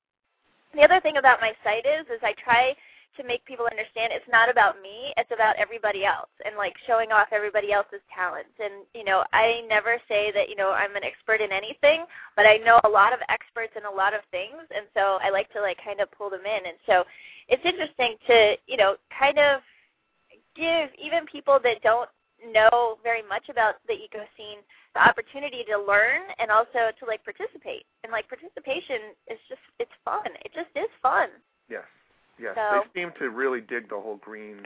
the 0.74 0.82
other 0.82 1.00
thing 1.00 1.18
about 1.18 1.42
my 1.42 1.54
site 1.64 1.86
is 1.86 2.06
is 2.08 2.20
I 2.24 2.34
try 2.42 2.76
to 3.18 3.24
make 3.24 3.46
people 3.46 3.66
understand 3.66 4.12
it's 4.12 4.30
not 4.32 4.50
about 4.50 4.82
me, 4.82 5.14
it's 5.18 5.32
about 5.32 5.56
everybody 5.58 6.06
else 6.06 6.30
and 6.46 6.56
like 6.58 6.74
showing 6.88 7.12
off 7.12 7.28
everybody 7.32 7.72
else's 7.72 8.04
talents. 8.14 8.54
And 8.60 8.86
you 8.94 9.04
know, 9.04 9.24
I 9.34 9.64
never 9.68 9.98
say 10.08 10.32
that, 10.34 10.50
you 10.50 10.56
know, 10.56 10.72
I'm 10.72 10.96
an 10.96 11.04
expert 11.04 11.42
in 11.42 11.52
anything, 11.52 12.06
but 12.36 12.46
I 12.46 12.58
know 12.58 12.80
a 12.84 12.90
lot 12.90 13.14
of 13.14 13.20
experts 13.30 13.74
in 13.76 13.86
a 13.86 13.92
lot 13.92 14.14
of 14.14 14.22
things 14.32 14.62
and 14.76 14.86
so 14.94 15.20
I 15.22 15.30
like 15.30 15.52
to 15.54 15.62
like 15.62 15.78
kind 15.84 16.00
of 16.00 16.12
pull 16.12 16.30
them 16.30 16.46
in. 16.46 16.66
And 16.68 16.78
so 16.86 17.04
it's 17.48 17.66
interesting 17.66 18.16
to, 18.28 18.56
you 18.68 18.78
know, 18.78 18.96
kind 19.18 19.40
of 19.40 19.62
give 20.56 20.90
even 20.98 21.26
people 21.26 21.60
that 21.64 21.82
don't 21.84 22.10
know 22.52 22.98
very 23.04 23.24
much 23.24 23.50
about 23.50 23.76
the 23.88 23.94
eco 23.94 24.24
scene 24.38 24.60
the 24.96 25.08
opportunity 25.08 25.64
to 25.70 25.78
learn 25.78 26.22
and 26.40 26.50
also 26.50 26.90
to 26.98 27.06
like 27.06 27.24
participate. 27.24 27.86
And 28.04 28.12
like 28.12 28.28
participation 28.28 29.14
is 29.28 29.40
just 29.48 29.62
it's 29.78 29.92
fun. 30.04 30.26
It 30.44 30.52
just 30.56 30.72
is 30.76 30.90
fun. 31.04 31.30
Yes. 31.70 31.84
Yes. 32.40 32.56
So- 32.56 32.84
They 32.94 33.02
seem 33.02 33.12
to 33.20 33.30
really 33.30 33.62
dig 33.62 33.90
the 33.90 34.00
whole 34.00 34.18
green 34.18 34.66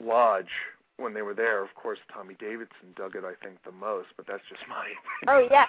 lodge 0.00 0.50
when 0.96 1.14
they 1.14 1.22
were 1.22 1.34
there. 1.34 1.62
Of 1.62 1.74
course, 1.74 1.98
Tommy 2.12 2.34
Davidson 2.34 2.92
dug 2.96 3.16
it, 3.16 3.24
I 3.24 3.34
think, 3.44 3.62
the 3.64 3.72
most, 3.72 4.08
but 4.16 4.26
that's 4.26 4.42
just 4.48 4.62
my. 4.68 4.88
Oh 5.28 5.46
yeah. 5.50 5.66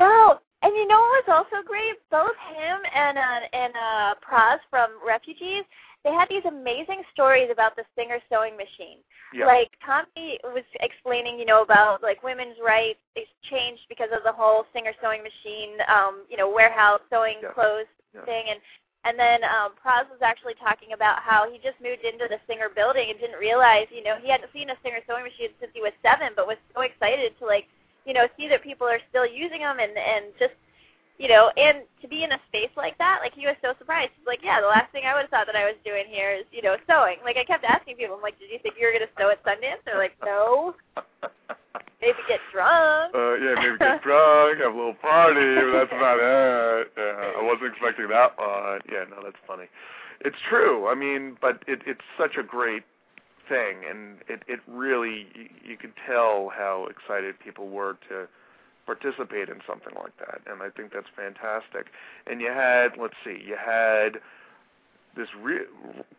No, 0.00 0.38
and 0.62 0.74
you 0.74 0.86
know 0.88 0.98
what 0.98 1.24
was 1.26 1.44
also 1.52 1.62
great? 1.66 1.94
Both 2.10 2.36
him 2.56 2.78
and 2.94 3.18
uh, 3.18 3.40
and 3.52 3.72
uh, 3.74 4.14
Pras 4.20 4.58
from 4.70 4.90
Refugees, 5.06 5.64
they 6.04 6.10
had 6.10 6.28
these 6.28 6.44
amazing 6.46 7.02
stories 7.12 7.48
about 7.52 7.76
the 7.76 7.84
Singer 7.96 8.18
sewing 8.30 8.56
machine. 8.56 8.98
Yeah. 9.32 9.46
Like 9.46 9.70
Tommy 9.84 10.38
was 10.44 10.62
explaining, 10.80 11.38
you 11.38 11.44
know, 11.46 11.62
about 11.62 12.02
like 12.02 12.22
women's 12.22 12.56
rights. 12.64 12.98
They 13.14 13.26
changed 13.50 13.82
because 13.88 14.10
of 14.14 14.22
the 14.24 14.32
whole 14.32 14.64
Singer 14.72 14.92
sewing 15.02 15.22
machine, 15.22 15.78
um, 15.88 16.22
you 16.28 16.36
know, 16.36 16.50
warehouse 16.50 17.00
sewing 17.10 17.38
Yeah. 17.42 17.50
clothes 17.50 17.86
Yeah. 18.14 18.24
thing, 18.24 18.44
and 18.50 18.60
and 19.04 19.18
then 19.18 19.44
um, 19.44 19.76
Pras 19.76 20.08
was 20.08 20.24
actually 20.24 20.54
talking 20.56 20.92
about 20.96 21.20
how 21.20 21.44
he 21.50 21.60
just 21.60 21.76
moved 21.80 22.04
into 22.04 22.24
the 22.28 22.40
Singer 22.48 22.72
building 22.72 23.12
and 23.12 23.20
didn't 23.20 23.38
realize, 23.38 23.86
you 23.92 24.02
know, 24.02 24.16
he 24.16 24.30
hadn't 24.32 24.48
seen 24.52 24.70
a 24.70 24.76
Singer 24.82 25.04
sewing 25.06 25.24
machine 25.24 25.52
since 25.60 25.72
he 25.76 25.84
was 25.84 25.92
seven, 26.00 26.32
but 26.34 26.48
was 26.48 26.56
so 26.72 26.80
excited 26.80 27.36
to 27.38 27.44
like, 27.44 27.68
you 28.08 28.16
know, 28.16 28.26
see 28.36 28.48
that 28.48 28.64
people 28.64 28.86
are 28.88 29.00
still 29.12 29.28
using 29.28 29.60
them 29.60 29.76
and 29.78 29.92
and 29.92 30.32
just, 30.40 30.56
you 31.18 31.28
know, 31.28 31.50
and 31.56 31.86
to 32.02 32.08
be 32.08 32.24
in 32.24 32.32
a 32.32 32.40
space 32.48 32.74
like 32.76 32.98
that, 32.98 33.20
like 33.22 33.34
he 33.34 33.46
was 33.46 33.56
so 33.62 33.72
surprised. 33.78 34.10
He's 34.18 34.26
like, 34.26 34.40
yeah, 34.42 34.60
the 34.60 34.66
last 34.66 34.90
thing 34.90 35.04
I 35.06 35.14
would 35.14 35.22
have 35.22 35.30
thought 35.30 35.46
that 35.46 35.56
I 35.56 35.64
was 35.64 35.78
doing 35.84 36.04
here 36.08 36.34
is, 36.34 36.44
you 36.50 36.62
know, 36.62 36.76
sewing. 36.90 37.22
Like 37.24 37.36
I 37.36 37.44
kept 37.44 37.64
asking 37.64 37.96
people, 37.96 38.16
I'm 38.16 38.22
like, 38.22 38.38
did 38.38 38.50
you 38.50 38.58
think 38.62 38.74
you 38.78 38.86
were 38.86 38.92
gonna 38.92 39.10
sew 39.18 39.30
at 39.30 39.42
Sundance? 39.46 39.78
They're 39.86 39.98
like, 39.98 40.18
no, 40.24 40.74
maybe 42.02 42.18
get 42.26 42.40
drunk. 42.52 43.14
Uh, 43.14 43.38
yeah, 43.38 43.54
maybe 43.54 43.78
get 43.78 44.02
drunk, 44.02 44.58
have 44.58 44.74
a 44.74 44.76
little 44.76 44.98
party, 44.98 45.54
but 45.70 45.86
that's 45.86 45.94
about 45.94 46.18
it. 46.18 46.92
Yeah, 46.98 47.38
I 47.38 47.42
wasn't 47.42 47.70
expecting 47.72 48.08
that 48.10 48.34
one. 48.36 48.80
Yeah, 48.90 49.06
no, 49.08 49.22
that's 49.22 49.38
funny. 49.46 49.70
It's 50.20 50.38
true. 50.48 50.88
I 50.88 50.94
mean, 50.94 51.36
but 51.40 51.62
it, 51.66 51.80
it's 51.86 52.04
such 52.18 52.36
a 52.38 52.42
great 52.42 52.82
thing, 53.48 53.86
and 53.88 54.18
it, 54.28 54.42
it 54.48 54.60
really, 54.66 55.28
you, 55.34 55.48
you 55.62 55.76
could 55.76 55.92
tell 56.06 56.50
how 56.50 56.88
excited 56.90 57.38
people 57.38 57.68
were 57.68 57.98
to 58.08 58.26
participate 58.86 59.48
in 59.48 59.58
something 59.66 59.94
like 59.96 60.16
that, 60.18 60.40
and 60.50 60.62
I 60.62 60.70
think 60.70 60.92
that's 60.92 61.08
fantastic. 61.16 61.86
And 62.26 62.40
you 62.40 62.48
had, 62.48 62.90
let's 63.00 63.14
see, 63.24 63.42
you 63.44 63.56
had 63.56 64.18
this 65.16 65.28
re- 65.40 65.66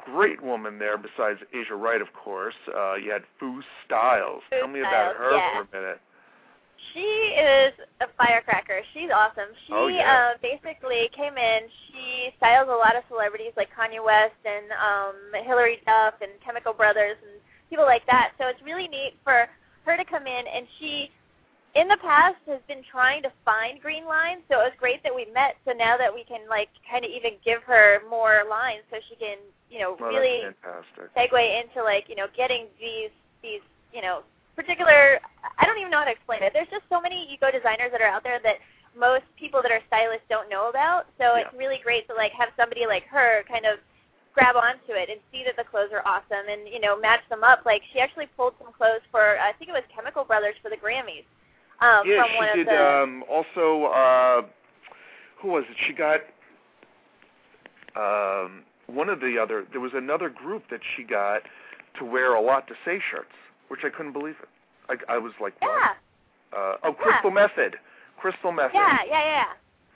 great 0.03 0.41
woman 0.41 0.79
there 0.79 0.98
besides 0.98 1.39
Asia 1.53 1.75
Wright, 1.75 2.01
of 2.01 2.13
course. 2.13 2.55
Uh, 2.74 2.95
you 2.95 3.12
had 3.12 3.24
Fu 3.39 3.62
Styles. 3.86 4.41
Fu 4.50 4.57
Tell 4.57 4.67
me 4.67 4.79
about 4.79 5.15
Styles, 5.15 5.17
her 5.17 5.38
yeah. 5.38 5.53
for 5.53 5.77
a 5.77 5.81
minute. 5.81 6.01
She 6.93 7.01
is 7.36 7.74
a 8.00 8.05
firecracker. 8.17 8.81
She's 8.93 9.10
awesome. 9.13 9.51
She 9.67 9.74
Oh, 9.74 9.88
yeah. 9.88 10.31
uh, 10.36 10.38
basically 10.41 11.10
came 11.15 11.36
in. 11.38 11.62
She 11.91 12.29
styles 12.38 12.69
a 12.69 12.75
lot 12.75 12.95
of 12.95 13.03
celebrities 13.10 13.51
like 13.57 13.67
Kanye 13.75 14.03
West 14.03 14.39
and 14.45 14.72
um, 14.79 15.15
Hilary 15.43 15.81
Duff 15.86 16.13
and 16.22 16.31
Chemical 16.45 16.74
Brothers 16.74 17.17
and 17.22 17.41
people 17.69 17.86
like 17.86 18.05
that. 18.07 18.31
So 18.38 18.48
it's 18.48 18.62
really 18.63 18.88
neat 18.88 19.15
for 19.24 19.48
her 19.86 19.98
to 19.98 20.05
come 20.05 20.27
in 20.27 20.43
and 20.48 20.67
she, 20.79 21.12
in 21.75 21.88
the 21.88 21.98
past, 22.01 22.39
has 22.48 22.62
been 22.67 22.82
trying 22.89 23.22
to 23.24 23.32
find 23.44 23.82
green 23.82 24.05
lines. 24.05 24.41
So 24.50 24.60
it 24.62 24.72
was 24.72 24.77
great 24.79 25.03
that 25.03 25.13
we 25.13 25.27
met. 25.34 25.58
So 25.67 25.74
now 25.74 25.98
that 25.98 26.13
we 26.13 26.24
can 26.24 26.48
like 26.50 26.70
kind 26.89 27.03
of 27.03 27.12
even 27.12 27.34
give 27.44 27.62
her 27.63 28.00
more 28.10 28.44
lines 28.50 28.84
so 28.89 28.98
she 29.10 29.15
can, 29.15 29.38
you 29.70 29.79
know, 29.79 29.98
Well, 30.00 30.10
really 30.10 30.39
segue 31.15 31.62
into 31.62 31.84
like 31.84 32.05
you 32.08 32.15
know 32.15 32.27
getting 32.36 32.67
these 32.79 33.12
these 33.44 33.62
you 33.94 34.01
know 34.01 34.24
particular 34.55 35.20
I 35.60 35.65
don't 35.65 35.77
even 35.77 35.91
know 35.91 36.00
how 36.00 36.05
to 36.05 36.15
explain 36.15 36.44
it. 36.44 36.53
There's 36.53 36.72
just 36.72 36.88
so 36.89 37.01
many 37.01 37.27
eco 37.32 37.51
designers 37.51 37.91
that 37.91 38.00
are 38.01 38.08
out 38.08 38.24
there 38.24 38.39
that 38.44 38.58
most 38.98 39.25
people 39.38 39.62
that 39.62 39.72
are 39.72 39.82
stylists 39.88 40.24
don't 40.29 40.50
know 40.50 40.70
about. 40.70 41.08
So 41.20 41.36
it's 41.36 41.51
really 41.60 41.79
great 41.84 42.08
to 42.08 42.15
like 42.15 42.32
have 42.32 42.50
somebody 42.55 42.88
like 42.88 43.03
her 43.12 43.44
kind 43.51 43.65
of 43.65 43.79
grab 44.34 44.55
onto 44.55 44.96
it 44.96 45.10
and 45.12 45.20
see 45.32 45.44
that 45.44 45.55
the 45.55 45.67
clothes 45.67 45.91
are 45.91 46.03
awesome 46.08 46.48
and 46.48 46.67
you 46.72 46.79
know 46.79 46.96
match 46.98 47.22
them 47.29 47.44
up. 47.44 47.63
Like 47.65 47.82
she 47.91 48.00
actually 48.00 48.27
pulled 48.38 48.53
some 48.63 48.72
clothes 48.72 49.03
for 49.12 49.36
I 49.44 49.51
think 49.60 49.67
it 49.67 49.75
was 49.75 49.84
Chemical 49.94 50.24
Brothers 50.24 50.55
for 50.63 50.70
the 50.72 50.79
Grammys. 50.79 51.27
Um, 51.82 52.01
yeah, 52.05 52.24
from 52.25 52.36
one 52.38 52.48
she 52.53 52.62
of 52.62 52.67
did. 52.67 52.67
the 52.67 53.01
Um, 53.03 53.24
also, 53.29 53.86
uh, 53.86 54.41
who 55.41 55.50
was 55.50 55.63
it? 55.70 55.77
She 55.88 55.94
got 55.94 56.22
um, 57.96 58.63
one 58.88 59.10
of 59.10 59.20
the 59.20 59.38
other. 59.41 59.65
There 59.72 59.82
was 59.82 59.91
another 59.94 60.29
group 60.29 60.63
that 60.70 60.79
she 60.96 61.03
got 61.03 61.41
to 62.00 62.05
wear 62.05 62.34
a 62.36 62.41
lot 62.41 62.67
to 62.67 62.74
say 62.86 63.00
shirts, 63.12 63.32
which 63.70 63.82
I 63.84 63.89
couldn't 63.89 64.13
believe 64.13 64.36
it. 64.41 64.50
I, 65.10 65.13
I 65.15 65.17
was 65.17 65.34
like, 65.41 65.60
what? 65.62 65.72
yeah 65.72 66.58
Uh, 66.58 66.75
oh, 66.84 66.94
Crystal 66.94 67.32
Method. 67.32 67.75
Crystal 68.17 68.51
Method. 68.51 68.72
yeah 68.75 69.00
yeah 69.08 69.24
yeah. 69.25 69.44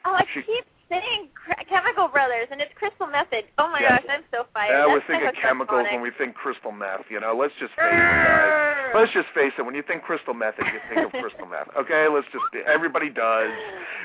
Oh, 0.06 0.14
I 0.14 0.26
She- 0.34 0.42
keep 0.44 0.66
saying 0.90 1.30
Cr- 1.34 1.62
Chemical 1.70 2.08
Brothers 2.08 2.48
and 2.52 2.60
it's 2.62 2.74
Crystal 2.76 3.08
Method. 3.08 3.46
Oh 3.58 3.70
my 3.70 3.80
Yeah. 3.80 3.98
gosh, 4.02 4.06
I'm 4.10 4.24
so 4.32 4.46
fired. 4.54 4.74
Yeah, 4.74 4.88
we 4.88 4.96
That's 5.00 5.08
think 5.08 5.24
of 5.24 5.36
chemicals 5.36 5.86
when 5.92 6.02
we 6.02 6.12
think 6.12 6.36
crystal 6.36 6.72
meth. 6.72 7.06
You 7.10 7.20
know, 7.20 7.34
let's 7.38 7.54
just 7.60 7.74
face 7.76 7.86
it, 7.94 8.26
guys. 8.26 8.92
let's 8.96 9.14
just 9.14 9.30
face 9.34 9.54
it. 9.58 9.62
When 9.66 9.76
you 9.76 9.84
think 9.84 10.04
crystal 10.04 10.34
method, 10.34 10.66
you 10.74 10.80
think 10.90 11.06
of 11.06 11.12
crystal 11.22 11.46
meth. 11.46 11.70
Okay, 11.80 12.08
let's 12.10 12.28
just. 12.34 12.44
Everybody 12.68 13.10
does, 13.10 13.52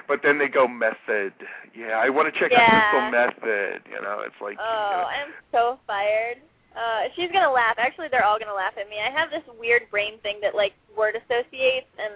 but 0.07 0.21
then 0.23 0.39
they 0.39 0.49
go 0.49 0.69
method. 0.69 1.33
Yeah, 1.75 1.99
I 1.99 2.09
want 2.11 2.33
to 2.33 2.39
check 2.39 2.53
Yeah. 2.53 2.61
out 2.63 2.71
crystal 2.71 3.11
method. 3.11 3.83
You 3.91 4.01
know, 4.03 4.21
it's 4.21 4.37
like. 4.41 4.55
you 4.59 4.63
Oh, 4.65 4.91
know, 5.03 5.07
I'm 5.09 5.33
so 5.51 5.79
fired. 5.87 6.39
Uh, 6.77 7.09
she's 7.17 7.31
gonna 7.33 7.51
laugh. 7.51 7.77
Actually, 7.79 8.09
they're 8.09 8.25
all 8.25 8.39
gonna 8.39 8.53
laugh 8.55 8.75
at 8.79 8.89
me. 8.91 8.97
I 9.01 9.09
have 9.11 9.31
this 9.31 9.43
weird 9.59 9.89
brain 9.91 10.19
thing 10.23 10.39
that 10.43 10.55
like 10.55 10.75
word 10.97 11.15
associates, 11.17 11.87
and 11.99 12.15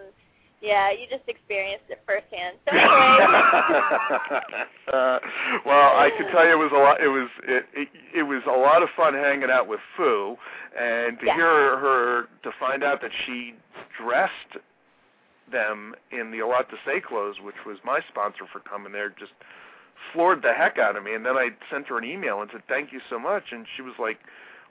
yeah, 0.61 0.91
you 0.91 1.07
just 1.11 1.29
experienced 1.29 1.85
it 1.89 2.01
firsthand. 2.07 2.57
So 2.65 2.73
anyway, 2.77 3.19
uh, 4.93 5.19
well, 5.67 5.97
I 5.97 6.11
can 6.17 6.31
tell 6.33 6.45
you 6.45 6.53
it 6.53 6.59
was 6.59 6.73
a 6.73 6.79
lot. 6.79 7.01
It 7.01 7.09
was 7.09 7.29
it, 7.47 7.67
it 7.75 7.89
it 8.15 8.23
was 8.25 8.43
a 8.47 8.57
lot 8.57 8.83
of 8.83 8.89
fun 8.97 9.15
hanging 9.15 9.51
out 9.51 9.69
with 9.69 9.81
Fu, 9.97 10.37
and 10.79 11.19
to 11.21 11.27
Yeah. 11.27 11.35
hear 11.37 11.79
her 11.79 12.23
to 12.43 12.51
find 12.59 12.83
out 12.83 13.01
that 13.03 13.13
she 13.27 13.55
dressed 14.03 14.59
them 15.51 15.95
in 16.11 16.31
the 16.31 16.41
A 16.41 16.47
Lot 16.47 16.69
to 16.71 16.77
Say 16.85 17.01
clothes, 17.01 17.37
which 17.43 17.57
was 17.65 17.79
my 17.85 18.01
sponsor 18.09 18.45
for 18.53 18.61
coming 18.61 18.93
there, 18.93 19.09
just 19.11 19.33
floored 20.13 20.43
the 20.43 20.53
heck 20.53 20.79
out 20.79 20.97
of 20.97 21.03
me. 21.05 21.15
And 21.15 21.25
then 21.25 21.37
I 21.37 21.51
sent 21.71 21.87
her 21.89 21.99
an 21.99 22.05
email 22.05 22.43
and 22.43 22.51
said 22.53 22.63
thank 22.69 22.93
you 22.93 23.01
so 23.09 23.19
much, 23.19 23.45
and 23.53 23.65
she 23.77 23.83
was 23.83 23.95
like, 23.99 24.19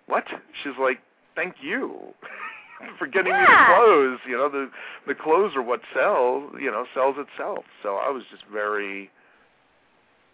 "What?" 0.06 0.26
She's 0.64 0.78
like, 0.80 1.00
"Thank 1.36 1.56
you." 1.62 2.14
For 3.00 3.08
getting 3.08 3.34
me 3.34 3.40
the 3.40 3.66
clothes, 3.68 4.20
you 4.28 4.38
know 4.38 4.50
the 4.50 4.70
the 5.08 5.16
clothes 5.16 5.56
are 5.56 5.64
what 5.64 5.82
sells, 5.94 6.54
you 6.60 6.70
know, 6.72 6.86
sells 6.94 7.16
itself. 7.18 7.66
So 7.82 7.96
I 7.96 8.10
was 8.10 8.24
just 8.30 8.44
very 8.52 9.10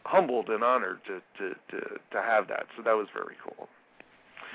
humbled 0.06 0.50
and 0.50 0.64
honored 0.64 1.00
to 1.08 1.22
to 1.40 1.56
to 1.72 1.80
to 2.12 2.22
have 2.22 2.48
that. 2.50 2.66
So 2.76 2.84
that 2.84 2.94
was 2.94 3.08
very 3.14 3.36
cool. 3.44 3.70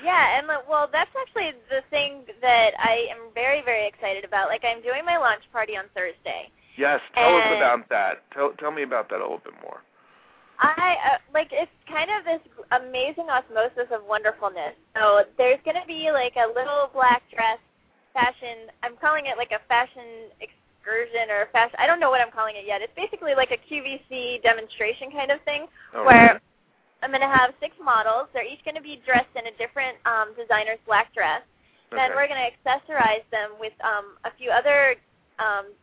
yeah, 0.03 0.37
and 0.37 0.47
like, 0.47 0.69
well, 0.69 0.87
that's 0.91 1.11
actually 1.19 1.51
the 1.69 1.81
thing 1.89 2.23
that 2.41 2.71
I 2.77 3.07
am 3.11 3.33
very, 3.33 3.61
very 3.63 3.87
excited 3.87 4.23
about. 4.23 4.47
Like, 4.47 4.63
I'm 4.63 4.81
doing 4.81 5.03
my 5.05 5.17
launch 5.17 5.43
party 5.51 5.75
on 5.75 5.85
Thursday. 5.95 6.49
Yes, 6.77 7.01
tell 7.15 7.35
us 7.35 7.43
about 7.57 7.89
that. 7.89 8.23
Tell 8.33 8.53
tell 8.59 8.71
me 8.71 8.83
about 8.83 9.09
that 9.09 9.19
a 9.19 9.23
little 9.23 9.41
bit 9.43 9.53
more. 9.61 9.81
I 10.59 10.95
uh, 11.11 11.17
like 11.33 11.49
it's 11.51 11.71
kind 11.87 12.09
of 12.11 12.23
this 12.23 12.41
amazing 12.71 13.27
osmosis 13.29 13.91
of 13.91 14.05
wonderfulness. 14.07 14.75
So 14.95 15.23
there's 15.37 15.59
going 15.65 15.79
to 15.79 15.87
be 15.87 16.11
like 16.11 16.35
a 16.35 16.47
little 16.47 16.89
black 16.93 17.23
dress 17.33 17.59
fashion. 18.19 18.67
I'm 18.83 18.99
calling 18.99 19.25
it 19.31 19.39
like 19.39 19.51
a 19.55 19.63
fashion 19.71 20.27
excursion 20.43 21.31
or 21.31 21.47
fashion. 21.51 21.79
I 21.79 21.87
don't 21.87 21.99
know 21.99 22.09
what 22.09 22.19
I'm 22.19 22.31
calling 22.31 22.55
it 22.59 22.67
yet. 22.67 22.81
It's 22.81 22.93
basically 22.95 23.31
like 23.35 23.51
a 23.55 23.59
QVC 23.71 24.43
demonstration 24.43 25.11
kind 25.11 25.31
of 25.31 25.39
thing 25.47 25.67
All 25.95 26.03
where 26.05 26.35
right. 26.35 26.41
I'm 27.01 27.11
going 27.11 27.23
to 27.23 27.31
have 27.31 27.55
six 27.63 27.75
models. 27.79 28.27
They're 28.33 28.45
each 28.47 28.63
going 28.67 28.75
to 28.75 28.83
be 28.83 28.99
dressed 29.07 29.31
in 29.39 29.47
a 29.47 29.55
different 29.55 29.95
um, 30.03 30.35
designer's 30.35 30.83
black 30.83 31.13
dress. 31.15 31.41
Then 31.91 32.11
we're 32.13 32.27
going 32.27 32.37
to 32.37 32.51
accessorize 32.53 33.25
them 33.31 33.57
with 33.59 33.73
um, 33.81 34.13
a 34.21 34.29
few 34.37 34.51
other 34.51 34.93
um, 35.39 35.73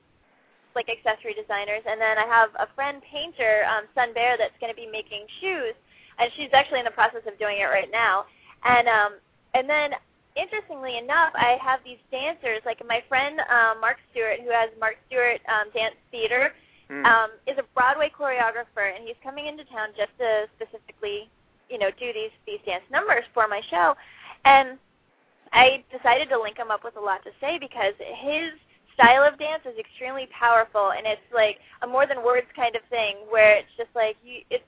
like 0.77 0.87
accessory 0.87 1.35
designers, 1.35 1.83
and 1.89 1.99
then 1.99 2.15
I 2.19 2.27
have 2.31 2.51
a 2.61 2.69
friend 2.77 3.03
painter, 3.03 3.65
um, 3.67 3.91
Sun 3.95 4.15
Bear, 4.15 4.37
that's 4.39 4.55
going 4.61 4.71
to 4.71 4.77
be 4.77 4.87
making 4.87 5.27
shoes, 5.41 5.75
and 6.21 6.31
she's 6.37 6.51
actually 6.53 6.79
in 6.79 6.85
the 6.85 6.95
process 6.95 7.27
of 7.27 7.35
doing 7.41 7.59
it 7.59 7.67
right 7.67 7.91
now. 7.91 8.27
And 8.63 8.87
um, 8.87 9.13
and 9.55 9.67
then 9.69 9.99
interestingly 10.37 10.99
enough, 10.99 11.33
I 11.35 11.59
have 11.63 11.81
these 11.85 11.99
dancers, 12.13 12.61
like 12.65 12.81
my 12.87 13.03
friend 13.09 13.41
um, 13.51 13.81
Mark 13.81 13.97
Stewart, 14.13 14.41
who 14.45 14.51
has 14.51 14.71
Mark 14.79 14.97
Stewart 15.09 15.41
um, 15.49 15.71
Dance 15.75 15.97
Theater, 16.11 16.53
Hmm. 16.89 17.05
um, 17.05 17.31
is 17.49 17.59
a 17.59 17.65
Broadway 17.75 18.13
choreographer, 18.17 18.95
and 18.95 19.03
he's 19.05 19.19
coming 19.23 19.47
into 19.47 19.65
town 19.65 19.89
just 19.97 20.15
to 20.19 20.47
specifically, 20.55 21.29
you 21.69 21.79
know, 21.79 21.91
do 21.99 22.13
these 22.13 22.31
these 22.47 22.61
dance 22.65 22.85
numbers 22.93 23.25
for 23.35 23.49
my 23.49 23.61
show. 23.71 23.97
And 24.45 24.79
I 25.53 25.83
decided 25.91 26.29
to 26.31 26.41
link 26.41 26.59
him 26.59 26.71
up 26.71 26.85
with 26.85 26.97
a 26.97 27.01
lot 27.01 27.25
to 27.25 27.31
say 27.41 27.59
because 27.59 27.95
his 27.99 28.55
style 28.95 29.25
of 29.27 29.37
dance 29.39 29.63
is 29.67 29.77
extremely 29.79 30.29
powerful, 30.31 30.93
and 30.93 31.07
it's 31.07 31.27
like 31.35 31.59
a 31.83 31.87
more 31.89 32.07
than 32.07 32.23
words 32.23 32.47
kind 32.55 32.77
of 32.77 32.83
thing, 32.89 33.17
where 33.31 33.57
it's 33.59 33.75
just 33.77 33.91
like 33.97 34.17
you 34.23 34.43
it's 34.51 34.65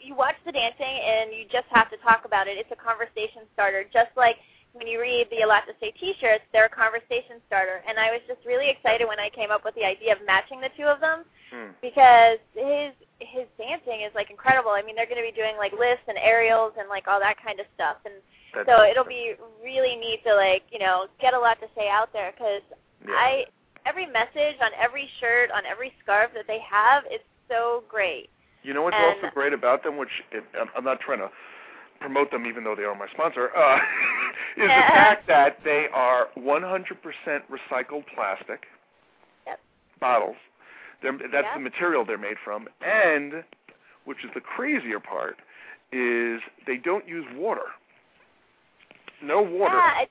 you 0.00 0.16
watch 0.16 0.36
the 0.44 0.50
dancing 0.50 0.90
and 1.06 1.30
you 1.30 1.44
just 1.52 1.68
have 1.70 1.88
to 1.90 1.96
talk 1.98 2.24
about 2.24 2.48
it. 2.48 2.58
It's 2.58 2.72
a 2.72 2.82
conversation 2.82 3.46
starter, 3.54 3.84
just 3.92 4.10
like 4.16 4.36
when 4.72 4.86
you 4.86 5.00
read 5.00 5.26
the 5.30 5.42
A 5.42 5.46
Lot 5.46 5.66
to 5.66 5.74
Say 5.80 5.90
T-shirts, 5.98 6.44
they're 6.52 6.66
a 6.66 6.68
conversation 6.70 7.42
starter. 7.46 7.82
And 7.88 7.98
I 7.98 8.10
was 8.12 8.20
just 8.28 8.38
really 8.46 8.70
excited 8.70 9.06
when 9.08 9.18
I 9.18 9.28
came 9.30 9.50
up 9.50 9.64
with 9.64 9.74
the 9.74 9.84
idea 9.84 10.12
of 10.12 10.18
matching 10.26 10.60
the 10.60 10.70
two 10.76 10.84
of 10.84 11.00
them 11.00 11.24
Hmm. 11.50 11.74
because 11.82 12.38
his 12.54 12.94
his 13.18 13.44
dancing 13.58 14.00
is 14.06 14.14
like 14.14 14.30
incredible. 14.30 14.70
I 14.70 14.82
mean, 14.82 14.94
they're 14.94 15.10
going 15.10 15.20
to 15.20 15.26
be 15.26 15.34
doing 15.34 15.56
like 15.58 15.72
lifts 15.72 16.06
and 16.08 16.16
aerials 16.16 16.72
and 16.78 16.88
like 16.88 17.08
all 17.08 17.18
that 17.20 17.36
kind 17.42 17.58
of 17.60 17.66
stuff, 17.74 17.96
and 18.06 18.14
That's- 18.54 18.64
so 18.70 18.84
it'll 18.86 19.04
be 19.04 19.34
really 19.62 19.96
neat 19.96 20.22
to 20.24 20.34
like 20.34 20.62
you 20.70 20.78
know 20.78 21.06
get 21.20 21.34
a 21.34 21.38
lot 21.38 21.60
to 21.60 21.66
say 21.76 21.88
out 21.90 22.12
there 22.12 22.30
because 22.32 22.62
yeah. 23.06 23.14
I 23.18 23.44
every 23.84 24.06
message 24.06 24.56
on 24.62 24.70
every 24.78 25.10
shirt 25.18 25.50
on 25.50 25.66
every 25.66 25.92
scarf 26.02 26.30
that 26.34 26.46
they 26.46 26.60
have 26.60 27.04
is 27.06 27.20
so 27.48 27.82
great. 27.88 28.30
You 28.62 28.72
know 28.72 28.82
what's 28.82 28.94
And- 28.96 29.16
also 29.24 29.34
great 29.34 29.52
about 29.52 29.82
them, 29.82 29.96
which 29.96 30.22
it, 30.30 30.44
I'm 30.76 30.84
not 30.84 31.00
trying 31.00 31.18
to 31.18 31.30
promote 32.00 32.30
them, 32.30 32.46
even 32.46 32.64
though 32.64 32.74
they 32.74 32.82
are 32.84 32.94
my 32.94 33.06
sponsor, 33.12 33.50
uh, 33.56 33.76
is 34.56 34.62
the 34.66 34.66
fact 34.92 35.26
that 35.28 35.58
they 35.64 35.86
are 35.94 36.28
100% 36.38 36.82
recycled 37.50 38.04
plastic 38.14 38.64
Yep. 39.46 39.60
bottles. 40.00 40.36
They're, 41.02 41.12
that's 41.12 41.46
Yeah. 41.46 41.54
the 41.54 41.60
material 41.60 42.04
they're 42.04 42.18
made 42.18 42.38
from, 42.44 42.68
and 42.80 43.44
which 44.04 44.24
is 44.24 44.30
the 44.34 44.40
crazier 44.40 45.00
part, 45.00 45.36
is 45.92 46.40
they 46.66 46.76
don't 46.76 47.06
use 47.06 47.26
water. 47.34 47.66
No 49.22 49.42
water 49.42 49.76
Yeah, 49.76 50.02
it, 50.02 50.10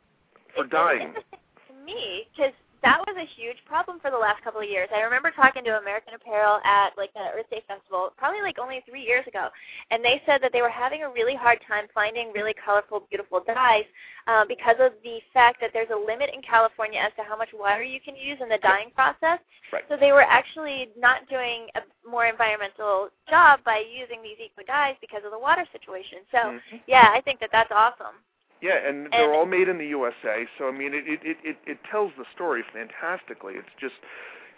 for 0.56 0.64
it's 0.66 0.72
dyeing. 0.72 1.02
interesting 1.02 1.40
to 1.68 1.74
me 1.86 2.28
because 2.36 2.54
that 2.82 3.00
was 3.06 3.16
a 3.20 3.28
huge 3.40 3.58
problem 3.66 4.00
for 4.00 4.10
the 4.12 4.18
last 4.18 4.44
couple 4.44 4.62
of 4.62 4.70
years. 4.70 4.88
I 4.96 5.02
remember 5.02 5.32
talking 5.32 5.64
to 5.66 5.80
American 5.80 6.14
Apparel 6.14 6.60
at 6.64 6.92
like 6.98 7.14
the 7.14 7.28
Earth 7.36 7.50
Day 7.50 7.64
Festival, 7.68 8.12
probably 8.18 8.42
like 8.42 8.58
only 8.60 8.82
three 8.88 9.02
years 9.04 9.28
ago, 9.28 9.50
and 9.92 10.04
they 10.04 10.22
said 10.26 10.42
that 10.42 10.52
they 10.54 10.62
were 10.62 10.70
having 10.70 11.04
a 11.04 11.10
really 11.10 11.36
hard 11.36 11.60
time 11.68 11.86
finding 11.94 12.32
really 12.32 12.54
colorful, 12.54 13.04
beautiful 13.10 13.44
dyes 13.46 13.84
uh, 14.28 14.46
because 14.48 14.78
of 14.80 14.94
the 15.04 15.20
fact 15.34 15.60
that 15.60 15.72
there's 15.74 15.92
a 15.92 15.98
limit 15.98 16.30
in 16.34 16.42
California 16.42 17.00
as 17.00 17.12
to 17.18 17.24
how 17.24 17.36
much 17.36 17.50
water 17.54 17.84
you 17.84 18.00
can 18.00 18.16
use 18.16 18.38
in 18.42 18.48
the 18.48 18.60
dyeing 18.64 18.92
process. 18.96 19.40
Right. 19.72 19.84
So 19.90 19.98
they 20.00 20.12
were 20.12 20.24
actually 20.24 20.90
not 20.98 21.28
doing 21.30 21.68
a 21.76 21.82
more 22.10 22.28
environmental 22.28 23.10
job 23.30 23.60
by 23.66 23.84
using 23.86 24.24
these 24.24 24.38
eco 24.40 24.66
dyes 24.66 24.96
because 25.02 25.22
of 25.26 25.32
the 25.32 25.40
water 25.40 25.66
situation. 25.72 26.20
So 26.32 26.38
Mhm. 26.38 26.82
yeah, 26.88 27.12
I 27.12 27.22
think 27.22 27.40
that 27.42 27.52
that's 27.52 27.72
awesome. 27.72 28.16
Yeah, 28.62 28.76
and 28.86 29.08
they're 29.12 29.34
all 29.34 29.46
made 29.46 29.70
in 29.70 29.78
the 29.78 29.88
USA. 29.88 30.46
So 30.58 30.68
I 30.68 30.72
mean, 30.72 30.94
it 30.94 31.06
it 31.08 31.20
it 31.24 31.58
it, 31.66 31.78
tells 31.90 32.12
the 32.18 32.26
story 32.36 32.64
fantastically. 32.74 33.54
It's 33.54 33.70
just, 33.80 33.96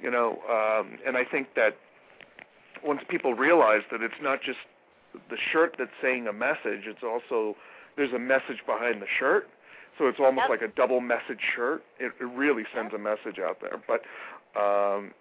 you 0.02 0.10
know, 0.10 0.40
um, 0.50 0.98
and 1.06 1.16
I 1.18 1.24
think 1.24 1.50
that 1.56 1.78
once 2.84 3.02
people 3.10 3.36
realize 3.36 3.82
that 3.92 4.02
it's 4.02 4.20
not 4.22 4.42
just 4.42 4.58
the 5.30 5.38
shirt 5.52 5.76
that's 5.78 5.92
saying 6.02 6.28
a 6.28 6.34
message, 6.34 6.88
it's 6.88 7.04
also 7.04 7.56
there's 7.96 8.14
a 8.14 8.20
message 8.20 8.66
behind 8.66 9.02
the 9.02 9.08
shirt. 9.20 9.48
So 9.98 10.08
it's 10.08 10.20
almost 10.20 10.50
Yep. 10.50 10.62
like 10.62 10.62
a 10.62 10.74
double 10.74 11.02
message 11.02 11.42
shirt. 11.56 11.84
It, 12.00 12.14
it 12.20 12.24
really 12.26 12.64
sends 12.74 12.94
a 12.94 12.98
message 12.98 13.38
out 13.40 13.58
there. 13.62 13.78
But 13.88 14.02
um, 14.60 15.12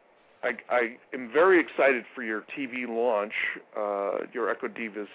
I, 0.43 0.57
I 0.71 0.97
am 1.13 1.31
very 1.31 1.61
excited 1.61 2.05
for 2.15 2.23
your 2.23 2.45
TV 2.57 2.89
launch, 2.89 3.35
uh, 3.77 4.25
your 4.33 4.55
EcoDivas 4.55 5.09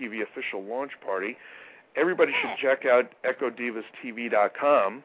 TV 0.00 0.22
official 0.22 0.64
launch 0.64 0.92
party 1.04 1.36
everybody 1.96 2.32
should 2.40 2.56
check 2.60 2.86
out 2.86 3.10
ecodivastv.com 3.24 5.02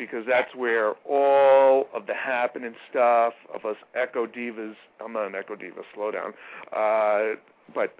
because 0.00 0.24
that's 0.26 0.54
where 0.54 0.94
all 1.08 1.86
of 1.94 2.06
the 2.06 2.14
happening 2.14 2.74
stuff 2.90 3.34
of 3.54 3.64
us 3.66 3.76
EcoDivas. 3.94 4.74
I'm 5.04 5.12
not 5.12 5.26
an 5.26 5.32
EcoDiva. 5.32 5.82
Slow 5.94 6.10
down. 6.10 6.32
Uh, 6.72 7.36
but 7.74 7.94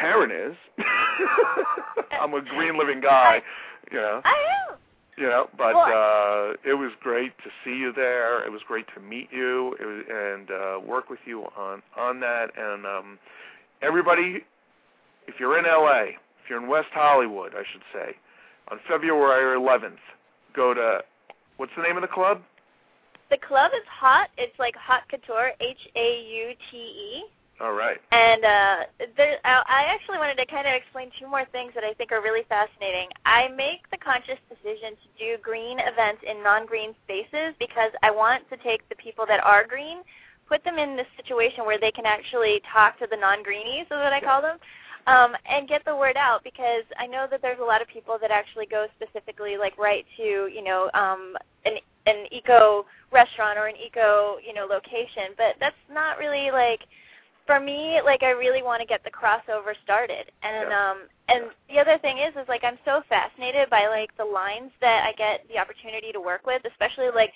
Taryn 0.00 0.50
is. 0.50 0.56
I'm 2.20 2.32
a 2.34 2.40
green 2.40 2.78
living 2.78 3.00
guy. 3.00 3.42
You 3.92 3.98
know. 3.98 4.22
I 4.24 4.68
am. 4.70 4.76
You 5.18 5.26
know, 5.26 5.50
but 5.58 5.74
uh, 5.76 6.54
it 6.64 6.72
was 6.72 6.92
great 7.02 7.36
to 7.44 7.50
see 7.62 7.76
you 7.76 7.92
there. 7.94 8.42
It 8.42 8.50
was 8.50 8.62
great 8.66 8.86
to 8.94 9.00
meet 9.02 9.28
you 9.30 9.76
was, 9.78 10.04
and 10.08 10.50
uh, 10.50 10.80
work 10.80 11.10
with 11.10 11.18
you 11.26 11.42
on 11.58 11.82
on 11.98 12.20
that. 12.20 12.46
And 12.56 12.86
um, 12.86 13.18
everybody, 13.82 14.38
if 15.26 15.34
you're 15.38 15.58
in 15.58 15.66
LA, 15.66 16.16
you're 16.50 16.62
in 16.62 16.68
West 16.68 16.88
Hollywood, 16.92 17.52
I 17.54 17.62
should 17.72 17.82
say, 17.94 18.16
on 18.70 18.78
February 18.88 19.58
11th, 19.58 20.02
go 20.54 20.74
to 20.74 21.00
what's 21.56 21.72
the 21.76 21.82
name 21.82 21.96
of 21.96 22.02
the 22.02 22.08
club? 22.08 22.42
The 23.30 23.38
club 23.38 23.70
is 23.74 23.86
hot. 23.88 24.28
It's 24.36 24.58
like 24.58 24.74
hot 24.74 25.08
couture, 25.08 25.52
H 25.60 25.78
A 25.94 26.20
U 26.20 26.52
T 26.70 26.76
E. 26.76 27.22
All 27.60 27.74
right. 27.74 28.00
And 28.10 28.44
uh, 28.44 28.76
there, 29.16 29.36
I 29.44 29.62
I 29.68 29.82
actually 29.86 30.18
wanted 30.18 30.36
to 30.38 30.46
kind 30.46 30.66
of 30.66 30.74
explain 30.74 31.10
two 31.18 31.28
more 31.28 31.44
things 31.52 31.72
that 31.74 31.84
I 31.84 31.94
think 31.94 32.10
are 32.10 32.22
really 32.22 32.42
fascinating. 32.48 33.06
I 33.26 33.48
make 33.48 33.88
the 33.92 33.98
conscious 33.98 34.40
decision 34.48 34.96
to 34.96 35.08
do 35.18 35.42
green 35.42 35.78
events 35.78 36.24
in 36.26 36.42
non-green 36.42 36.94
spaces 37.04 37.54
because 37.60 37.92
I 38.02 38.10
want 38.10 38.48
to 38.50 38.56
take 38.56 38.88
the 38.88 38.96
people 38.96 39.26
that 39.28 39.44
are 39.44 39.64
green, 39.64 40.02
put 40.48 40.64
them 40.64 40.78
in 40.78 40.96
this 40.96 41.06
situation 41.16 41.64
where 41.64 41.78
they 41.78 41.92
can 41.92 42.06
actually 42.06 42.62
talk 42.72 42.98
to 42.98 43.06
the 43.08 43.16
non-greenies, 43.16 43.86
is 43.86 43.90
what 43.90 44.12
I 44.12 44.20
call 44.20 44.42
them, 44.42 44.58
um, 45.06 45.34
and 45.48 45.68
get 45.68 45.84
the 45.84 45.94
word 45.96 46.16
out 46.16 46.42
because 46.44 46.84
I 46.98 47.06
know 47.06 47.26
that 47.30 47.42
there's 47.42 47.60
a 47.60 47.64
lot 47.64 47.82
of 47.82 47.88
people 47.88 48.18
that 48.20 48.30
actually 48.30 48.66
go 48.66 48.86
specifically 49.00 49.56
like 49.56 49.76
right 49.78 50.04
to 50.16 50.22
you 50.22 50.62
know 50.62 50.90
um, 50.94 51.36
an 51.64 51.74
an 52.06 52.26
eco 52.32 52.86
restaurant 53.12 53.58
or 53.58 53.66
an 53.66 53.76
eco 53.76 54.36
you 54.46 54.54
know 54.54 54.66
location, 54.66 55.34
but 55.36 55.54
that's 55.60 55.76
not 55.92 56.18
really 56.18 56.50
like 56.50 56.80
for 57.46 57.58
me, 57.58 58.00
like 58.04 58.22
I 58.22 58.30
really 58.30 58.62
want 58.62 58.80
to 58.80 58.86
get 58.86 59.02
the 59.02 59.10
crossover 59.10 59.74
started. 59.82 60.30
And 60.42 60.70
Yeah. 60.70 60.90
um 60.90 60.98
and 61.28 61.44
the 61.68 61.78
other 61.80 61.98
thing 61.98 62.18
is 62.18 62.34
is 62.36 62.48
like 62.48 62.62
I'm 62.64 62.78
so 62.84 63.02
fascinated 63.08 63.70
by 63.70 63.88
like 63.88 64.16
the 64.16 64.24
lines 64.24 64.70
that 64.80 65.04
I 65.04 65.12
get 65.12 65.46
the 65.48 65.58
opportunity 65.58 66.12
to 66.12 66.20
work 66.20 66.46
with, 66.46 66.62
especially 66.64 67.10
like 67.14 67.32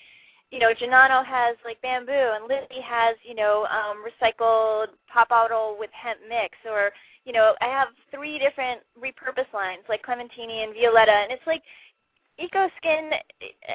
you 0.53 0.61
know, 0.61 0.72
Janano 0.72 1.24
has 1.27 1.57
like 1.64 1.81
bamboo 1.83 2.12
and 2.12 2.44
Lizzie 2.46 2.81
has, 2.85 3.16
you 3.24 3.35
know, 3.35 3.66
um 3.66 4.05
recycled 4.07 4.88
pop 5.12 5.31
bottle 5.31 5.77
with 5.81 5.90
hemp 5.92 6.20
mix 6.29 6.55
or 6.64 6.92
you 7.24 7.32
know, 7.32 7.54
I 7.60 7.66
have 7.66 7.88
three 8.10 8.38
different 8.38 8.80
repurpose 8.98 9.52
lines 9.52 9.82
like 9.88 10.04
Clementini 10.04 10.64
and 10.64 10.74
Violetta 10.74 11.12
and 11.12 11.32
it's 11.32 11.46
like 11.46 11.62
EcoSkin, 12.40 13.12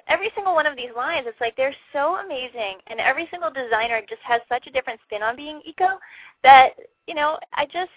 every 0.07 0.31
single 0.35 0.53
one 0.53 0.65
of 0.65 0.75
these 0.75 0.91
lines, 0.95 1.25
it's 1.27 1.39
like 1.39 1.55
they're 1.55 1.75
so 1.93 2.17
amazing, 2.17 2.75
and 2.87 2.99
every 2.99 3.27
single 3.31 3.49
designer 3.49 4.01
just 4.01 4.21
has 4.23 4.41
such 4.49 4.67
a 4.67 4.71
different 4.71 4.99
spin 5.05 5.23
on 5.23 5.35
being 5.35 5.61
eco 5.65 5.97
that 6.43 6.71
you 7.07 7.15
know 7.15 7.37
I 7.53 7.65
just 7.65 7.91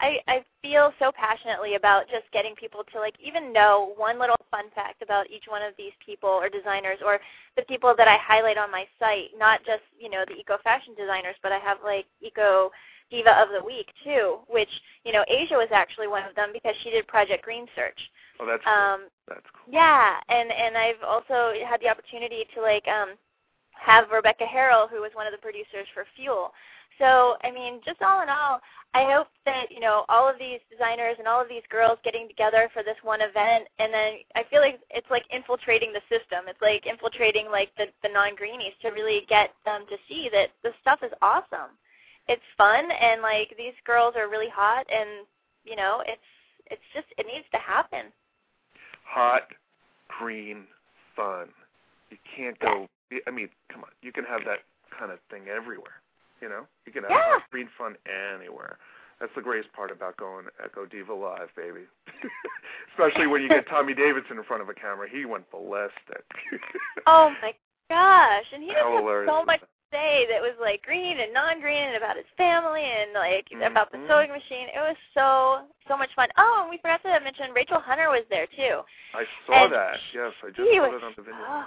I 0.00 0.18
I 0.28 0.44
feel 0.62 0.92
so 0.98 1.12
passionately 1.12 1.74
about 1.74 2.08
just 2.08 2.30
getting 2.32 2.54
people 2.54 2.82
to 2.92 3.00
like 3.00 3.14
even 3.22 3.52
know 3.52 3.94
one 3.96 4.18
little 4.18 4.36
fun 4.50 4.66
fact 4.74 5.02
about 5.02 5.30
each 5.30 5.44
one 5.48 5.62
of 5.62 5.74
these 5.76 5.92
people 6.04 6.28
or 6.30 6.48
designers 6.48 6.98
or 7.04 7.20
the 7.56 7.62
people 7.62 7.94
that 7.96 8.08
I 8.08 8.16
highlight 8.20 8.58
on 8.58 8.70
my 8.70 8.84
site, 8.98 9.30
not 9.36 9.60
just 9.64 9.82
you 9.98 10.10
know 10.10 10.24
the 10.26 10.34
eco 10.34 10.58
fashion 10.62 10.94
designers, 10.96 11.36
but 11.42 11.52
I 11.52 11.58
have 11.58 11.78
like 11.84 12.06
eco 12.20 12.70
diva 13.10 13.40
of 13.40 13.48
the 13.56 13.64
week 13.64 13.88
too, 14.04 14.38
which 14.48 14.70
you 15.04 15.12
know 15.12 15.24
Asia 15.28 15.54
was 15.54 15.68
actually 15.72 16.08
one 16.08 16.24
of 16.24 16.34
them 16.34 16.50
because 16.52 16.74
she 16.82 16.90
did 16.90 17.06
Project 17.06 17.44
Green 17.44 17.66
Search. 17.74 17.98
Oh, 18.40 18.46
that's 18.46 18.64
cool. 18.64 18.72
Um, 18.72 19.00
that's 19.28 19.46
cool. 19.54 19.72
yeah, 19.72 20.16
and 20.28 20.50
and 20.52 20.76
I've 20.76 21.02
also 21.06 21.52
had 21.66 21.80
the 21.80 21.88
opportunity 21.88 22.44
to 22.54 22.60
like 22.60 22.86
um 22.88 23.16
have 23.72 24.10
Rebecca 24.10 24.44
Harrell, 24.44 24.88
who 24.90 25.00
was 25.00 25.10
one 25.14 25.26
of 25.26 25.32
the 25.32 25.38
producers 25.38 25.86
for 25.94 26.04
Fuel. 26.16 26.52
So 26.98 27.36
I 27.44 27.50
mean, 27.50 27.80
just 27.84 28.00
all 28.02 28.22
in 28.22 28.28
all, 28.28 28.60
I 28.94 29.04
hope 29.12 29.28
that 29.44 29.70
you 29.70 29.80
know 29.80 30.04
all 30.08 30.28
of 30.28 30.38
these 30.38 30.60
designers 30.70 31.16
and 31.18 31.28
all 31.28 31.40
of 31.40 31.48
these 31.48 31.66
girls 31.70 31.98
getting 32.04 32.28
together 32.28 32.70
for 32.72 32.82
this 32.82 32.96
one 33.02 33.20
event, 33.20 33.68
and 33.78 33.92
then 33.92 34.24
I 34.34 34.44
feel 34.48 34.60
like 34.60 34.80
it's 34.90 35.10
like 35.10 35.24
infiltrating 35.30 35.92
the 35.92 36.04
system. 36.08 36.48
It's 36.48 36.62
like 36.62 36.86
infiltrating 36.86 37.50
like 37.50 37.70
the 37.76 37.86
the 38.02 38.08
non-greenies 38.08 38.72
to 38.82 38.90
really 38.90 39.26
get 39.28 39.50
them 39.64 39.84
to 39.90 39.96
see 40.08 40.30
that 40.32 40.48
the 40.62 40.72
stuff 40.80 41.00
is 41.02 41.12
awesome. 41.20 41.76
It's 42.28 42.42
fun, 42.56 42.88
and 42.90 43.20
like 43.20 43.54
these 43.58 43.76
girls 43.84 44.14
are 44.16 44.30
really 44.30 44.48
hot, 44.48 44.86
and 44.90 45.26
you 45.64 45.76
know, 45.76 46.02
it's 46.06 46.30
it's 46.66 46.88
just 46.94 47.06
it 47.18 47.26
needs 47.26 47.46
to 47.52 47.58
happen. 47.58 48.12
Hot, 49.04 49.42
green, 50.18 50.64
fun. 51.14 51.48
You 52.10 52.16
can't 52.36 52.58
go. 52.58 52.88
I 53.26 53.30
mean, 53.30 53.48
come 53.70 53.82
on. 53.82 53.90
You 54.02 54.12
can 54.12 54.24
have 54.24 54.40
that 54.46 54.60
kind 54.96 55.12
of 55.12 55.18
thing 55.30 55.48
everywhere. 55.54 56.00
You 56.40 56.48
know, 56.48 56.66
you 56.86 56.92
can 56.92 57.02
have 57.04 57.10
Yeah. 57.12 57.38
green 57.50 57.68
fun 57.78 57.96
anywhere. 58.06 58.78
That's 59.20 59.32
the 59.34 59.40
greatest 59.40 59.72
part 59.72 59.90
about 59.90 60.16
going 60.18 60.44
EcoDiva 60.62 61.08
live, 61.18 61.48
baby. 61.56 61.86
Especially 62.92 63.26
when 63.26 63.40
you 63.40 63.48
get 63.48 63.66
Tommy 63.70 63.94
Davidson 63.94 64.36
in 64.36 64.44
front 64.44 64.62
of 64.62 64.68
a 64.68 64.74
camera. 64.74 65.08
He 65.08 65.24
went 65.24 65.50
ballistic. 65.50 66.24
Oh 67.06 67.30
my 67.40 67.54
gosh! 67.88 68.44
And 68.52 68.62
he 68.62 68.68
just 68.70 68.80
How 68.82 68.98
had 68.98 69.28
so 69.28 69.44
much 69.44 69.60
that? 69.60 69.70
to 69.70 69.86
say 69.92 70.26
that 70.28 70.42
was 70.42 70.58
like 70.60 70.82
green 70.82 71.20
and 71.20 71.32
non-green 71.32 71.94
and 71.94 71.96
about 71.96 72.16
his 72.16 72.26
family 72.36 72.82
and 72.82 73.12
like 73.14 73.46
mm-hmm. 73.46 73.62
about 73.62 73.92
the 73.92 74.02
sewing 74.10 74.30
machine. 74.34 74.66
It 74.74 74.82
was 74.82 74.96
so 75.14 75.62
so 75.86 75.96
much 75.96 76.10
fun. 76.16 76.28
Oh, 76.36 76.62
and 76.66 76.70
we 76.70 76.78
forgot 76.78 77.00
to 77.04 77.20
mention 77.22 77.54
Rachel 77.54 77.78
Hunter 77.78 78.10
was 78.10 78.24
there 78.28 78.46
too. 78.58 78.82
I 79.14 79.22
saw 79.46 79.64
And 79.64 79.72
that. 79.72 79.96
Yes, 80.12 80.32
I 80.42 80.48
just 80.50 80.66
saw 80.66 80.90
was 80.90 80.98
it 81.00 81.04
on 81.06 81.14
the 81.16 81.22
video. 81.22 81.46
oh, 81.46 81.66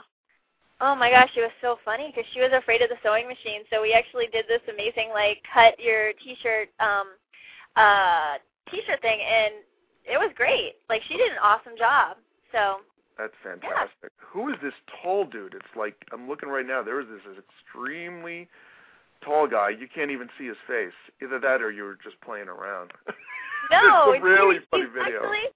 oh 0.81 0.95
my 0.95 1.09
gosh, 1.09 1.29
it 1.35 1.41
was 1.41 1.51
so 1.61 1.77
funny 1.83 2.11
because 2.13 2.29
she 2.33 2.39
was 2.39 2.51
afraid 2.53 2.81
of 2.81 2.89
the 2.89 2.95
sewing 3.03 3.27
machine. 3.27 3.61
So 3.69 3.81
we 3.81 3.93
actually 3.93 4.27
did 4.31 4.45
this 4.47 4.61
amazing 4.71 5.09
like 5.13 5.41
cut 5.53 5.79
your 5.79 6.13
t-shirt 6.23 6.69
um 6.79 7.13
uh 7.75 8.37
t-shirt 8.71 9.01
thing 9.01 9.19
and 9.21 9.53
it 10.05 10.17
was 10.17 10.31
great. 10.35 10.75
Like 10.89 11.01
she 11.07 11.17
did 11.17 11.31
an 11.31 11.37
awesome 11.43 11.73
job. 11.77 12.17
So 12.51 12.77
That's 13.17 13.33
fantastic. 13.43 14.11
Who 14.19 14.49
is 14.49 14.55
this 14.63 14.73
tall 15.01 15.25
dude? 15.25 15.53
It's 15.53 15.75
like 15.75 15.95
I'm 16.11 16.27
looking 16.27 16.49
right 16.49 16.65
now. 16.65 16.81
There 16.81 16.99
is 17.01 17.07
this 17.07 17.21
extremely 17.37 18.47
tall 19.23 19.47
guy. 19.47 19.69
You 19.69 19.87
can't 19.93 20.11
even 20.11 20.29
see 20.37 20.47
his 20.47 20.57
face. 20.67 20.95
Either 21.21 21.39
that 21.39 21.61
or 21.61 21.71
you 21.71 21.83
were 21.83 21.97
just 22.03 22.19
playing 22.21 22.47
around. 22.47 22.91
No, 23.71 24.13
it's 24.13 24.21
a 24.21 24.23
really 24.25 24.55
he's, 24.55 24.63
funny 24.71 24.83
he's 24.83 24.93
video. 24.93 25.19
Actually, 25.21 25.47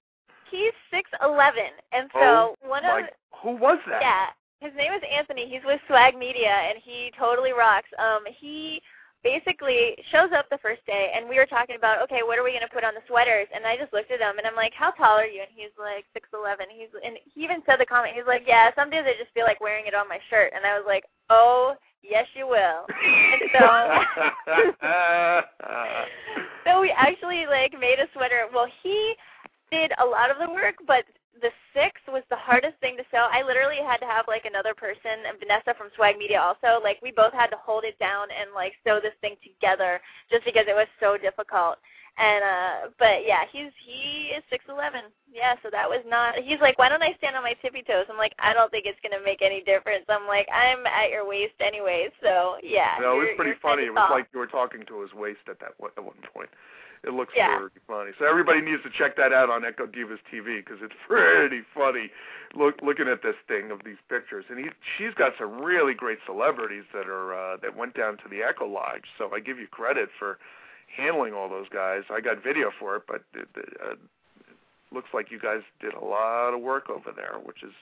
he's 0.52 0.74
six 0.92 1.10
eleven, 1.24 1.72
and 1.92 2.10
so 2.14 2.20
Oh, 2.20 2.56
one 2.62 2.86
of 2.86 3.06
who 3.42 3.56
was 3.56 3.80
that? 3.90 4.02
yeah, 4.02 4.26
his 4.63 4.71
name 4.80 4.93
is 4.93 5.04
Anthony. 5.04 5.52
He's 5.52 5.65
with 5.65 5.82
Swag 5.88 6.15
Media, 6.15 6.47
and 6.49 6.80
he 6.80 7.12
totally 7.19 7.52
rocks. 7.52 7.91
Um, 7.99 8.23
he 8.39 8.82
basically 9.23 9.95
shows 10.12 10.32
up 10.32 10.47
the 10.49 10.63
first 10.63 10.86
day, 10.88 11.12
and 11.15 11.28
we 11.28 11.36
were 11.36 11.45
talking 11.45 11.76
about 11.76 12.02
okay, 12.04 12.23
what 12.23 12.39
are 12.39 12.43
we 12.43 12.54
gonna 12.56 12.71
put 12.71 12.88
on 12.88 12.95
the 12.95 13.04
sweaters? 13.08 13.47
And 13.54 13.67
I 13.67 13.76
just 13.76 13.91
looked 13.91 14.12
at 14.12 14.23
him, 14.23 14.39
and 14.39 14.47
I'm 14.47 14.56
like, 14.56 14.71
how 14.73 14.91
tall 14.91 15.19
are 15.19 15.28
you? 15.28 15.43
And 15.43 15.52
he's 15.52 15.76
like 15.76 16.08
six 16.15 16.30
eleven. 16.32 16.67
He's 16.71 16.88
and 17.04 17.19
he 17.28 17.43
even 17.43 17.62
said 17.67 17.80
the 17.80 17.86
comment. 17.86 18.15
He's 18.15 18.28
like, 18.28 18.43
yeah, 18.47 18.71
some 18.76 18.89
days 18.89 19.04
I 19.04 19.19
just 19.19 19.36
feel 19.36 19.43
like 19.43 19.60
wearing 19.60 19.86
it 19.86 19.95
on 19.95 20.08
my 20.08 20.19
shirt, 20.30 20.54
and 20.56 20.65
I 20.65 20.80
was 20.80 20.88
like, 20.88 21.04
oh. 21.30 21.76
Yes, 22.06 22.28
you 22.36 22.45
will. 22.45 22.84
And 22.91 23.41
so, 23.56 23.63
so 26.65 26.82
we 26.82 26.91
actually 26.91 27.45
like 27.47 27.71
made 27.80 27.97
a 27.97 28.12
sweater. 28.12 28.43
Well, 28.54 28.67
he 28.84 29.15
did 29.71 29.93
a 30.02 30.06
lot 30.06 30.30
of 30.30 30.36
the 30.38 30.52
work, 30.52 30.76
but 30.86 31.06
the 31.41 31.50
six 31.74 32.00
was 32.08 32.24
the 32.30 32.38
hardest 32.38 32.78
thing 32.80 32.98
to 32.98 33.04
sew. 33.10 33.28
I 33.32 33.41
literally 33.41 33.82
had 33.82 33.98
to 33.98 34.06
have 34.06 34.26
like 34.28 34.46
another 34.46 34.74
person, 34.74 35.26
and 35.28 35.39
Vanessa 35.39 35.74
from 35.78 35.89
Swag 35.96 36.17
Media 36.17 36.39
also. 36.39 36.84
Like 36.84 37.02
we 37.02 37.12
both 37.12 37.34
had 37.34 37.48
to 37.48 37.58
hold 37.58 37.84
it 37.84 37.98
down 38.00 38.28
and 38.30 38.54
like 38.54 38.74
sew 38.86 39.00
this 39.02 39.17
thing 39.22 39.36
together 39.41 40.02
just 40.30 40.46
because 40.46 40.65
it 40.67 40.76
was 40.76 40.88
so 41.00 41.17
difficult. 41.17 41.78
And 42.13 42.43
uh 42.46 42.76
but 43.00 43.26
yeah, 43.26 43.50
he's 43.50 43.74
he 43.82 44.30
is 44.38 44.43
six 44.50 44.63
eleven. 44.69 45.10
Yeah, 45.34 45.58
so 45.63 45.74
that 45.74 45.89
was 45.89 46.06
not 46.06 46.38
he's 46.38 46.62
like, 46.62 46.78
Why 46.78 46.89
don't 46.89 47.02
I 47.02 47.17
stand 47.17 47.36
on 47.36 47.41
my 47.41 47.58
tippy 47.58 47.82
toes? 47.82 48.06
I'm 48.06 48.22
like, 48.22 48.38
I 48.38 48.54
don't 48.54 48.69
think 48.69 48.86
it's 48.86 49.02
gonna 49.02 49.24
make 49.24 49.41
any 49.41 49.63
difference. 49.65 50.06
I'm 50.08 50.28
like, 50.28 50.48
I'm 50.54 50.86
at 50.86 51.10
your 51.10 51.26
waist 51.26 51.58
anyway, 51.60 52.10
so 52.22 52.62
yeah. 52.62 53.02
no, 53.02 53.17
it 53.17 53.34
was 53.34 53.38
pretty 53.38 53.58
funny. 53.62 53.89
It 53.89 53.93
was 53.93 54.06
soft. 54.06 54.12
like 54.13 54.28
you 54.32 54.39
were 54.39 54.48
talking 54.48 54.86
to 54.86 55.02
his 55.02 55.13
waist 55.13 55.41
at 55.50 55.60
that 55.60 55.74
at 55.82 56.04
one 56.04 56.22
point. 56.30 56.50
It 57.04 57.13
looks 57.13 57.34
Yeah. 57.36 57.58
pretty 57.58 57.80
funny. 57.86 58.12
So 58.18 58.26
everybody 58.26 58.62
needs 58.62 58.82
to 58.84 58.89
check 58.89 59.16
that 59.18 59.34
out 59.34 59.50
on 59.50 59.63
EcoDivas 59.63 60.20
TV 60.32 60.63
because 60.63 60.82
it's 60.82 60.96
pretty 61.08 61.62
funny. 61.74 62.10
Look, 62.56 62.82
looking 62.82 63.08
at 63.08 63.22
this 63.24 63.36
thing 63.48 63.72
of 63.72 63.84
these 63.84 63.98
pictures, 64.10 64.46
and 64.50 64.60
he, 64.60 64.70
she's 64.98 65.13
got 65.16 65.34
some 65.38 65.60
really 65.62 65.94
great 65.94 66.20
celebrities 66.26 66.84
that 66.94 67.08
are 67.08 67.34
uh, 67.34 67.58
that 67.58 67.76
went 67.76 67.96
down 67.96 68.18
to 68.18 68.30
the 68.30 68.42
Echo 68.44 68.68
Lodge. 68.68 69.06
So 69.18 69.34
I 69.34 69.39
give 69.39 69.58
you 69.60 69.68
credit 69.68 70.10
for 70.18 70.38
handling 70.96 71.34
all 71.34 71.50
those 71.50 71.68
guys. 71.70 72.04
I 72.10 72.22
got 72.22 72.44
video 72.44 72.72
for 72.80 72.96
it, 72.98 73.04
but 73.08 73.24
it, 73.34 73.48
it, 73.56 73.74
uh, 73.84 73.92
it 73.94 73.98
looks 74.92 75.10
like 75.13 75.32
you 75.32 75.39
guys 75.39 75.62
did 75.82 75.94
a 75.96 76.06
lot 76.06 76.54
of 76.54 76.62
work 76.62 76.89
over 76.89 77.12
there, 77.16 77.39
which 77.44 77.63
is 77.63 77.74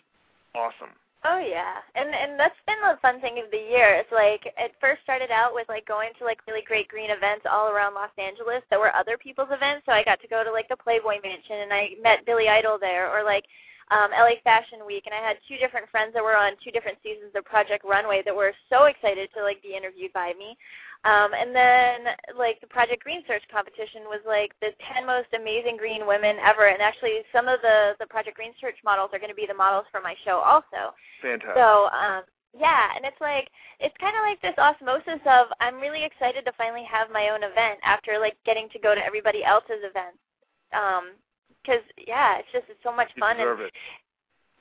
awesome. 0.55 0.95
Oh 1.23 1.37
yeah, 1.37 1.85
and 1.93 2.09
and 2.09 2.39
that's 2.39 2.57
been 2.65 2.81
the 2.81 2.97
fun 2.99 3.21
thing 3.21 3.37
of 3.37 3.51
the 3.51 3.69
year. 3.69 3.93
It's 3.93 4.11
like 4.11 4.41
it 4.57 4.73
first 4.81 5.03
started 5.03 5.29
out 5.29 5.53
with 5.53 5.69
like 5.69 5.85
going 5.85 6.09
to 6.17 6.25
like 6.25 6.41
really 6.47 6.63
great 6.65 6.87
green 6.87 7.11
events 7.11 7.45
all 7.45 7.69
around 7.69 7.93
Los 7.93 8.09
Angeles 8.17 8.63
that 8.71 8.79
were 8.79 8.95
other 8.95 9.19
people's 9.21 9.53
events. 9.53 9.85
So 9.85 9.91
I 9.91 10.03
got 10.03 10.19
to 10.21 10.27
go 10.27 10.43
to 10.43 10.51
like 10.51 10.67
the 10.67 10.75
Playboy 10.75 11.21
Mansion 11.21 11.61
and 11.61 11.71
I 11.71 11.89
met 12.01 12.25
Billy 12.25 12.49
Idol 12.49 12.79
there, 12.81 13.05
or 13.05 13.23
like 13.23 13.45
um, 13.91 14.09
LA 14.15 14.39
Fashion 14.43 14.87
Week, 14.87 15.03
and 15.05 15.13
I 15.13 15.19
had 15.19 15.35
two 15.47 15.59
different 15.59 15.91
friends 15.91 16.15
that 16.15 16.23
were 16.23 16.35
on 16.35 16.55
two 16.63 16.71
different 16.71 16.97
seasons 17.03 17.35
of 17.35 17.43
Project 17.43 17.83
Runway 17.83 18.23
that 18.23 18.35
were 18.35 18.55
so 18.71 18.87
excited 18.87 19.29
to 19.35 19.43
like 19.43 19.61
be 19.61 19.75
interviewed 19.75 20.15
by 20.15 20.31
me. 20.39 20.55
Um, 21.03 21.35
and 21.35 21.51
then 21.51 22.13
like 22.37 22.61
the 22.61 22.71
Project 22.71 23.03
Green 23.03 23.19
Search 23.27 23.43
competition 23.51 24.07
was 24.07 24.23
like 24.23 24.55
the 24.63 24.71
10 24.95 25.03
most 25.03 25.27
amazing 25.35 25.75
green 25.75 26.07
women 26.07 26.39
ever, 26.39 26.71
and 26.71 26.79
actually 26.79 27.19
some 27.35 27.51
of 27.51 27.59
the 27.59 27.99
the 27.99 28.07
Project 28.07 28.39
Green 28.39 28.55
Search 28.63 28.79
models 28.85 29.11
are 29.11 29.19
going 29.19 29.33
to 29.33 29.35
be 29.35 29.49
the 29.49 29.57
models 29.57 29.85
for 29.91 29.99
my 29.99 30.15
show 30.23 30.39
also. 30.39 30.95
Fantastic. 31.19 31.59
So 31.59 31.91
um, 31.91 32.23
yeah, 32.55 32.95
and 32.95 33.03
it's 33.03 33.19
like 33.19 33.51
it's 33.83 33.95
kind 33.99 34.15
of 34.15 34.23
like 34.23 34.39
this 34.39 34.55
osmosis 34.55 35.19
of 35.27 35.51
I'm 35.59 35.83
really 35.83 36.07
excited 36.07 36.47
to 36.47 36.55
finally 36.55 36.87
have 36.87 37.11
my 37.11 37.27
own 37.35 37.43
event 37.43 37.83
after 37.83 38.19
like 38.23 38.39
getting 38.45 38.71
to 38.71 38.79
go 38.79 38.95
to 38.95 39.03
everybody 39.03 39.43
else's 39.43 39.83
events. 39.83 40.21
Um, 40.71 41.19
because 41.63 41.81
yeah, 42.07 42.37
it's 42.39 42.51
just 42.51 42.65
it's 42.69 42.83
so 42.83 42.95
much 42.95 43.09
you 43.15 43.19
fun 43.21 43.39
and 43.39 43.59
it. 43.61 43.73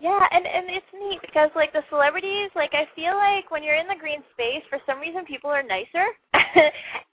yeah, 0.01 0.27
and 0.33 0.47
and 0.47 0.67
it's 0.71 0.87
neat 0.93 1.21
because 1.21 1.51
like 1.55 1.73
the 1.73 1.83
celebrities, 1.91 2.51
like 2.55 2.73
I 2.75 2.89
feel 2.97 3.17
like 3.17 3.51
when 3.51 3.63
you're 3.63 3.77
in 3.77 3.89
the 3.89 3.99
green 3.99 4.23
space, 4.33 4.63
for 4.69 4.79
some 4.87 4.99
reason 5.01 5.25
people 5.25 5.51
are 5.51 5.63
nicer, 5.63 6.07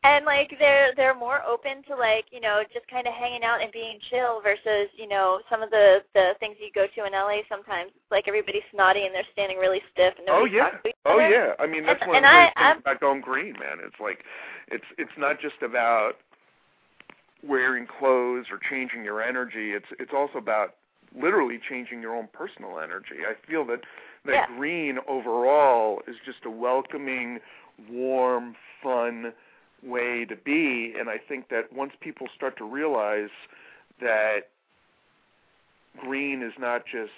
and 0.03 0.25
like 0.25 0.51
they're 0.59 0.93
they're 0.95 1.15
more 1.15 1.43
open 1.45 1.83
to 1.87 1.95
like 1.95 2.25
you 2.31 2.39
know 2.39 2.63
just 2.73 2.87
kind 2.87 3.07
of 3.07 3.13
hanging 3.13 3.43
out 3.43 3.61
and 3.61 3.71
being 3.71 3.99
chill 4.09 4.41
versus 4.41 4.87
you 4.95 5.07
know 5.07 5.39
some 5.49 5.61
of 5.61 5.69
the 5.69 5.99
the 6.13 6.31
things 6.39 6.55
you 6.59 6.69
go 6.73 6.87
to 6.95 7.05
in 7.05 7.11
LA 7.13 7.43
sometimes. 7.49 7.91
It's 7.95 8.11
like 8.11 8.27
everybody's 8.27 8.63
snotty 8.73 9.05
and 9.05 9.13
they're 9.13 9.27
standing 9.33 9.57
really 9.57 9.81
stiff. 9.91 10.13
And 10.17 10.27
Oh 10.29 10.45
yeah. 10.45 10.69
talks 10.71 10.83
to 10.83 10.89
each 10.89 10.95
Oh 11.05 11.19
yeah. 11.19 11.53
I 11.59 11.67
mean 11.67 11.85
that's 11.85 12.01
And- 12.01 12.09
one 12.11 12.17
of 12.17 12.23
the 12.23 12.29
I- 12.29 12.45
things 12.45 12.53
I'm- 12.55 12.79
about 12.79 12.99
going 12.99 13.21
green, 13.21 13.53
man. 13.59 13.79
It's 13.85 13.99
like 13.99 14.23
it's 14.69 14.85
it's 14.97 15.15
not 15.17 15.39
just 15.41 15.61
about 15.61 16.13
wearing 17.47 17.87
clothes 17.87 18.45
or 18.51 18.59
changing 18.69 19.03
your 19.03 19.21
energy. 19.21 19.71
It's 19.71 19.85
it's 19.99 20.11
also 20.15 20.37
about 20.37 20.75
literally 21.15 21.59
changing 21.69 22.01
your 22.01 22.15
own 22.15 22.27
personal 22.33 22.79
energy. 22.79 23.25
I 23.27 23.35
feel 23.49 23.65
that 23.65 23.81
that 24.25 24.33
Yeah. 24.33 24.45
green 24.47 24.99
overall 25.07 26.01
is 26.07 26.17
just 26.25 26.45
a 26.45 26.49
welcoming, 26.51 27.39
warm, 27.89 28.55
fun 28.83 29.33
way 29.83 30.25
to 30.25 30.35
be, 30.35 30.93
and 30.97 31.09
I 31.09 31.17
think 31.17 31.49
that 31.49 31.71
once 31.71 31.93
people 32.01 32.27
start 32.35 32.57
to 32.57 32.65
realize 32.65 33.29
that 34.01 34.49
green 35.97 36.41
is 36.41 36.53
not 36.59 36.85
just 36.85 37.13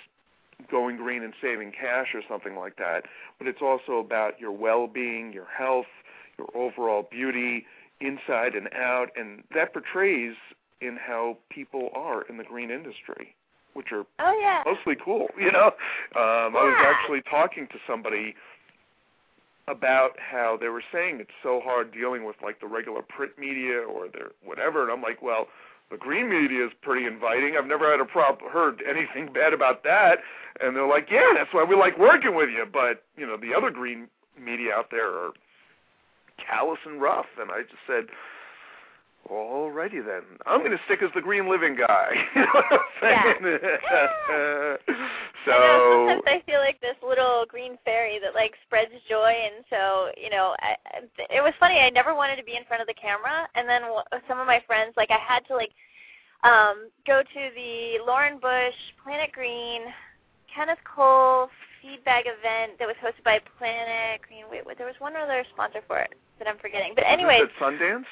going 0.70 0.98
green 0.98 1.24
and 1.24 1.34
saving 1.42 1.72
cash 1.72 2.14
or 2.14 2.22
something 2.28 2.56
like 2.58 2.76
that, 2.76 3.06
but 3.38 3.48
it's 3.48 3.62
also 3.62 3.98
about 4.00 4.40
your 4.40 4.52
well-being, 4.52 5.32
your 5.32 5.46
health, 5.46 5.88
your 6.38 6.48
overall 6.54 7.04
beauty, 7.10 7.66
inside 8.02 8.56
and 8.56 8.70
out, 8.74 9.08
and 9.16 9.44
that 9.54 9.74
portrays 9.74 10.36
in 10.82 10.98
how 10.98 11.38
people 11.50 11.90
are 11.94 12.22
in 12.24 12.38
the 12.38 12.44
green 12.44 12.72
industry, 12.72 13.36
which 13.74 13.92
are 13.92 14.06
Oh 14.20 14.40
yeah. 14.40 14.64
mostly 14.66 14.96
cool. 15.04 15.28
You 15.38 15.52
know, 15.52 15.68
um, 16.16 16.56
I 16.56 16.64
was 16.64 16.76
actually 16.86 17.22
talking 17.30 17.68
to 17.68 17.76
somebody 17.88 18.36
about 19.68 20.12
how 20.18 20.58
they 20.60 20.70
were 20.70 20.84
saying 20.92 21.20
it's 21.20 21.30
so 21.44 21.62
hard 21.64 21.92
dealing 21.94 22.26
with 22.26 22.36
like 22.44 22.60
the 22.60 22.68
regular 22.68 23.02
print 23.04 23.38
media 23.38 23.80
or 23.82 24.08
their 24.08 24.32
whatever, 24.44 24.84
and 24.84 24.92
I'm 24.92 25.02
like, 25.02 25.22
well, 25.22 25.48
the 25.92 25.98
green 25.98 26.30
media 26.30 26.66
is 26.66 26.72
pretty 26.82 27.06
inviting. 27.06 27.56
I've 27.58 27.68
never 27.68 27.90
had 27.90 28.00
a 28.00 28.06
prob 28.06 28.40
heard 28.52 28.82
anything 28.88 29.32
bad 29.34 29.54
about 29.54 29.84
that, 29.84 30.20
and 30.62 30.76
they're 30.76 30.88
like, 30.88 31.10
yeah, 31.12 31.34
that's 31.36 31.54
why 31.54 31.64
we 31.64 31.76
like 31.76 31.98
working 32.00 32.36
with 32.36 32.50
you. 32.50 32.66
But 32.72 33.04
you 33.18 33.28
know, 33.28 33.38
the 33.38 33.54
other 33.54 33.70
green 33.70 34.08
media 34.40 34.74
out 34.74 34.90
there 34.92 35.10
are 35.10 35.32
callous 36.48 36.80
and 36.86 37.02
rough, 37.02 37.28
and 37.40 37.52
I 37.52 37.62
just 37.64 37.84
said. 37.88 38.06
Alrighty 39.30 40.04
then. 40.04 40.24
I'm 40.48 40.60
going 40.62 40.72
to 40.72 40.80
stick 40.86 41.04
as 41.04 41.10
the 41.14 41.22
green 41.22 41.50
living 41.50 41.76
guy. 41.76 42.10
You 42.36 42.42
know 42.42 42.48
what 42.54 42.66
I'm 42.72 42.80
saying? 43.02 43.36
so 45.46 45.52
I 45.52 45.60
know 45.60 46.08
sometimes 46.10 46.24
I 46.26 46.42
feel 46.50 46.60
like 46.62 46.80
this 46.82 46.96
little 47.06 47.46
green 47.48 47.78
fairy 47.86 48.18
that 48.24 48.34
like 48.34 48.54
spreads 48.66 48.92
joy, 49.10 49.30
and 49.30 49.66
so 49.70 50.10
you 50.18 50.30
know, 50.30 50.56
I- 50.62 50.78
it 51.30 51.42
was 51.44 51.54
funny. 51.60 51.80
I 51.80 51.90
never 51.90 52.16
wanted 52.16 52.38
to 52.38 52.44
be 52.44 52.56
in 52.56 52.64
front 52.66 52.82
of 52.82 52.88
the 52.88 52.94
camera, 52.96 53.48
and 53.56 53.68
then 53.68 53.82
some 54.28 54.40
of 54.40 54.48
my 54.48 54.64
friends, 54.66 54.94
like 54.98 55.12
I 55.12 55.20
had 55.20 55.46
to 55.48 55.56
like 55.56 55.72
um 56.44 56.90
go 57.06 57.22
to 57.22 57.42
the 57.54 58.00
Lauren 58.08 58.40
Bush 58.40 58.76
Planet 59.04 59.32
Green 59.34 59.82
Kenneth 60.54 60.80
Cole 60.86 61.50
feedback 61.82 62.26
event 62.26 62.78
that 62.80 62.88
was 62.88 62.96
hosted 63.04 63.24
by 63.24 63.40
Planet 63.58 64.22
Green. 64.28 64.46
Wait, 64.52 64.66
wait, 64.66 64.78
there 64.78 64.88
was 64.88 64.96
one 65.00 65.16
other 65.16 65.44
sponsor 65.54 65.82
for 65.88 66.00
it 66.00 66.14
that 66.40 66.48
I'm 66.48 66.58
forgetting. 66.58 66.94
But 66.96 67.06
anyway, 67.08 67.42
it 67.44 67.50
Sundance? 67.60 68.06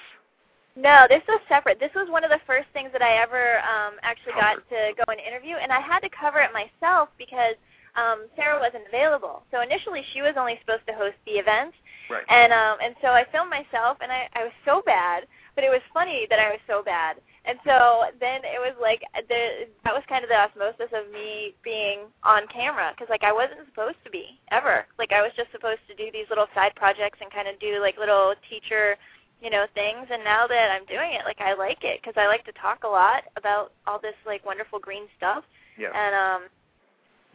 no, 0.75 1.05
this 1.09 1.23
was 1.27 1.41
separate. 1.47 1.79
This 1.79 1.91
was 1.95 2.07
one 2.09 2.23
of 2.23 2.29
the 2.29 2.39
first 2.45 2.67
things 2.73 2.89
that 2.93 3.01
I 3.01 3.21
ever 3.21 3.59
um, 3.65 3.95
actually 4.03 4.33
got 4.33 4.55
to 4.69 4.93
go 4.95 5.03
and 5.11 5.19
interview, 5.19 5.55
and 5.55 5.71
I 5.71 5.79
had 5.81 5.99
to 6.01 6.09
cover 6.09 6.39
it 6.39 6.51
myself 6.53 7.09
because 7.17 7.55
um, 7.95 8.27
Sarah 8.35 8.59
wasn't 8.59 8.85
available. 8.87 9.41
So 9.51 9.61
initially, 9.61 10.03
she 10.13 10.21
was 10.21 10.35
only 10.37 10.59
supposed 10.61 10.85
to 10.87 10.93
host 10.93 11.17
the 11.25 11.41
event, 11.41 11.73
Right. 12.09 12.23
and 12.29 12.53
um, 12.53 12.77
and 12.81 12.95
so 13.01 13.09
I 13.09 13.25
filmed 13.31 13.49
myself, 13.49 13.97
and 14.01 14.11
I, 14.11 14.29
I 14.33 14.43
was 14.43 14.53
so 14.63 14.81
bad, 14.85 15.25
but 15.55 15.63
it 15.63 15.69
was 15.69 15.81
funny 15.93 16.27
that 16.29 16.39
I 16.39 16.49
was 16.49 16.59
so 16.67 16.83
bad. 16.83 17.17
And 17.47 17.57
so 17.63 18.11
then 18.19 18.41
it 18.43 18.59
was 18.59 18.75
like 18.81 19.01
the 19.29 19.71
that 19.85 19.93
was 19.93 20.03
kind 20.09 20.23
of 20.23 20.29
the 20.29 20.35
osmosis 20.35 20.91
of 20.91 21.11
me 21.13 21.55
being 21.63 22.11
on 22.23 22.43
camera 22.51 22.91
because 22.91 23.09
like 23.09 23.23
I 23.23 23.31
wasn't 23.31 23.63
supposed 23.69 23.97
to 24.03 24.11
be 24.11 24.37
ever. 24.51 24.85
Like 24.99 25.13
I 25.13 25.21
was 25.21 25.31
just 25.37 25.51
supposed 25.51 25.79
to 25.87 25.95
do 25.95 26.11
these 26.11 26.27
little 26.29 26.47
side 26.53 26.75
projects 26.75 27.19
and 27.21 27.31
kind 27.31 27.47
of 27.47 27.57
do 27.59 27.79
like 27.79 27.97
little 27.97 28.35
teacher 28.49 28.97
you 29.41 29.49
know 29.49 29.65
things 29.75 30.07
and 30.09 30.23
now 30.23 30.47
that 30.47 30.71
i'm 30.73 30.85
doing 30.85 31.13
it 31.13 31.21
like 31.25 31.39
i 31.39 31.53
like 31.53 31.77
it 31.83 32.01
because 32.01 32.15
i 32.17 32.25
like 32.25 32.43
to 32.43 32.51
talk 32.53 32.83
a 32.83 32.87
lot 32.87 33.21
about 33.37 33.71
all 33.85 33.99
this 34.01 34.15
like 34.25 34.43
wonderful 34.45 34.79
green 34.79 35.03
stuff 35.15 35.43
Yeah. 35.77 35.93
and 35.93 36.15
um 36.15 36.49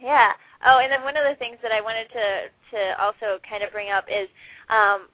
yeah 0.01 0.33
oh 0.65 0.79
and 0.79 0.91
then 0.91 1.03
one 1.03 1.15
of 1.15 1.23
the 1.23 1.35
things 1.39 1.57
that 1.63 1.71
i 1.71 1.79
wanted 1.79 2.07
to 2.11 2.25
to 2.75 3.01
also 3.01 3.39
kind 3.47 3.63
of 3.63 3.71
bring 3.71 3.89
up 3.89 4.03
is 4.11 4.27
um 4.69 5.07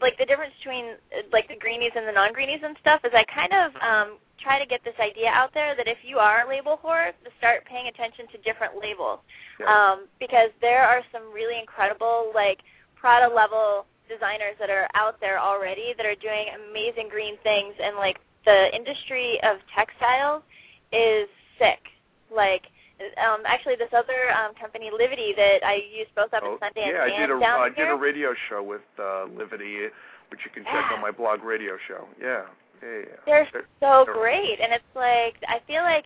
like 0.00 0.16
the 0.18 0.24
difference 0.24 0.54
between 0.62 0.94
like 1.32 1.48
the 1.48 1.56
greenies 1.58 1.92
and 1.96 2.06
the 2.06 2.12
non 2.12 2.32
greenies 2.32 2.60
and 2.62 2.76
stuff 2.80 3.00
is 3.04 3.10
i 3.12 3.24
kind 3.26 3.52
of 3.52 3.74
um 3.82 4.18
try 4.40 4.58
to 4.58 4.66
get 4.66 4.82
this 4.84 4.94
idea 5.00 5.28
out 5.28 5.52
there 5.54 5.74
that 5.76 5.88
if 5.88 5.98
you 6.04 6.18
are 6.18 6.44
a 6.44 6.48
label 6.48 6.78
whore 6.82 7.10
to 7.24 7.30
start 7.38 7.64
paying 7.64 7.88
attention 7.88 8.26
to 8.32 8.38
different 8.38 8.74
labels 8.80 9.20
um 9.66 10.06
because 10.20 10.50
there 10.60 10.82
are 10.84 11.00
some 11.12 11.32
really 11.32 11.58
incredible 11.58 12.30
like 12.34 12.58
Prada 12.94 13.32
level 13.32 13.86
designers 14.08 14.54
that 14.60 14.70
are 14.70 14.86
out 14.94 15.18
there 15.20 15.38
already 15.40 15.94
that 15.96 16.06
are 16.06 16.14
doing 16.16 16.46
amazing 16.70 17.08
green 17.08 17.34
things 17.42 17.74
and 17.82 17.96
like 17.96 18.18
the 18.44 18.74
industry 18.74 19.40
of 19.42 19.56
textiles 19.74 20.42
is 20.92 21.26
sick. 21.58 21.80
Like 22.34 22.62
um 23.18 23.42
actually 23.46 23.76
this 23.76 23.90
other 23.92 24.30
um 24.36 24.54
company 24.54 24.90
Livity 24.92 25.34
that 25.36 25.64
I 25.64 25.74
use 25.92 26.06
both 26.14 26.32
up 26.32 26.42
Oh, 26.44 26.54
in 26.54 26.58
Sundance 26.58 26.92
yeah, 26.92 27.02
I 27.02 27.06
and 27.08 27.16
did 27.16 27.30
a 27.36 27.40
down 27.40 27.60
I 27.60 27.68
did 27.70 27.88
a 27.90 27.94
radio 27.96 28.34
show 28.48 28.62
with 28.62 28.82
uh 28.98 29.26
Livity, 29.32 29.88
which 30.30 30.40
you 30.44 30.50
can 30.54 30.64
check 30.64 30.84
Yeah. 30.88 30.94
on 30.96 31.00
my 31.02 31.10
blog 31.20 31.42
radio 31.42 31.76
show. 31.88 32.06
Yeah. 32.20 32.44
Yeah. 32.82 33.16
They're 33.26 33.48
They're- 33.52 33.66
so 33.80 34.04
they're- 34.04 34.14
great, 34.14 34.60
and 34.60 34.72
it's 34.72 34.84
like 34.94 35.36
I 35.48 35.60
feel 35.66 35.82
like 35.82 36.04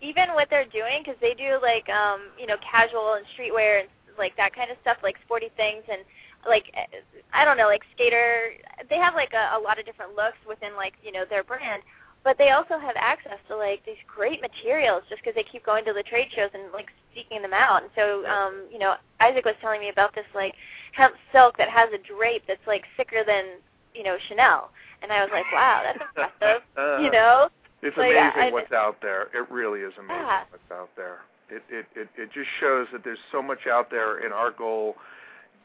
even 0.00 0.34
what 0.34 0.48
they're 0.50 0.64
doing 0.66 1.02
because 1.04 1.18
they 1.20 1.34
do 1.34 1.58
like 1.62 1.88
um 1.88 2.22
you 2.38 2.46
know 2.46 2.56
casual 2.58 3.14
and 3.14 3.24
streetwear 3.36 3.80
and 3.80 3.88
like 4.18 4.36
that 4.36 4.54
kind 4.54 4.70
of 4.70 4.76
stuff, 4.82 4.98
like 5.02 5.16
sporty 5.24 5.50
things 5.56 5.82
and 5.90 6.02
like 6.46 6.70
eh, 6.74 6.86
I 7.32 7.44
don't 7.44 7.56
know, 7.56 7.66
like 7.68 7.82
skater. 7.94 8.52
They 8.90 8.96
have 8.96 9.14
like 9.14 9.32
a, 9.32 9.56
a 9.56 9.60
lot 9.60 9.78
of 9.78 9.86
different 9.86 10.16
looks 10.16 10.38
within 10.48 10.74
like 10.76 10.94
you 11.02 11.12
know 11.12 11.24
their 11.28 11.44
brand, 11.44 11.82
but 12.24 12.36
they 12.36 12.50
also 12.50 12.78
have 12.78 12.96
access 12.96 13.38
to 13.48 13.56
like 13.56 13.84
these 13.86 14.00
great 14.06 14.40
materials 14.40 15.02
just 15.08 15.22
because 15.22 15.34
they 15.34 15.44
keep 15.44 15.64
going 15.64 15.84
to 15.84 15.92
the 15.92 16.02
trade 16.02 16.28
shows 16.34 16.50
and 16.52 16.72
like 16.72 16.90
seeking 17.14 17.40
them 17.42 17.52
out. 17.54 17.82
And 17.82 17.90
so 17.94 18.26
um 18.26 18.64
you 18.72 18.78
know 18.78 18.96
Isaac 19.20 19.44
was 19.44 19.54
telling 19.60 19.80
me 19.80 19.88
about 19.88 20.14
this 20.14 20.26
like 20.34 20.54
hemp 20.92 21.14
silk 21.32 21.56
that 21.58 21.70
has 21.70 21.88
a 21.94 21.98
drape 21.98 22.42
that's 22.48 22.66
like 22.66 22.84
thicker 22.96 23.22
than 23.24 23.62
you 23.94 24.02
know 24.02 24.16
Chanel. 24.28 24.70
And 25.02 25.12
I 25.12 25.22
was 25.22 25.30
like, 25.32 25.44
wow, 25.52 25.82
that's 25.84 25.98
impressive. 26.00 26.62
You 27.04 27.10
know? 27.10 27.48
It's 27.82 27.96
yeah, 27.96 28.30
amazing 28.30 28.42
I- 28.42 28.50
what's 28.52 28.72
out 28.72 28.96
there. 29.02 29.22
It 29.34 29.50
really 29.50 29.80
is 29.80 29.92
amazing 29.98 30.22
Yeah. 30.24 30.44
what's 30.50 30.70
out 30.72 30.90
there. 30.96 31.18
It, 31.50 31.62
it 31.68 31.86
it 31.94 32.08
it 32.16 32.32
just 32.32 32.48
shows 32.60 32.86
that 32.92 33.04
there's 33.04 33.18
so 33.30 33.42
much 33.42 33.66
out 33.70 33.90
there 33.90 34.24
in 34.24 34.32
our 34.32 34.50
goal. 34.50 34.96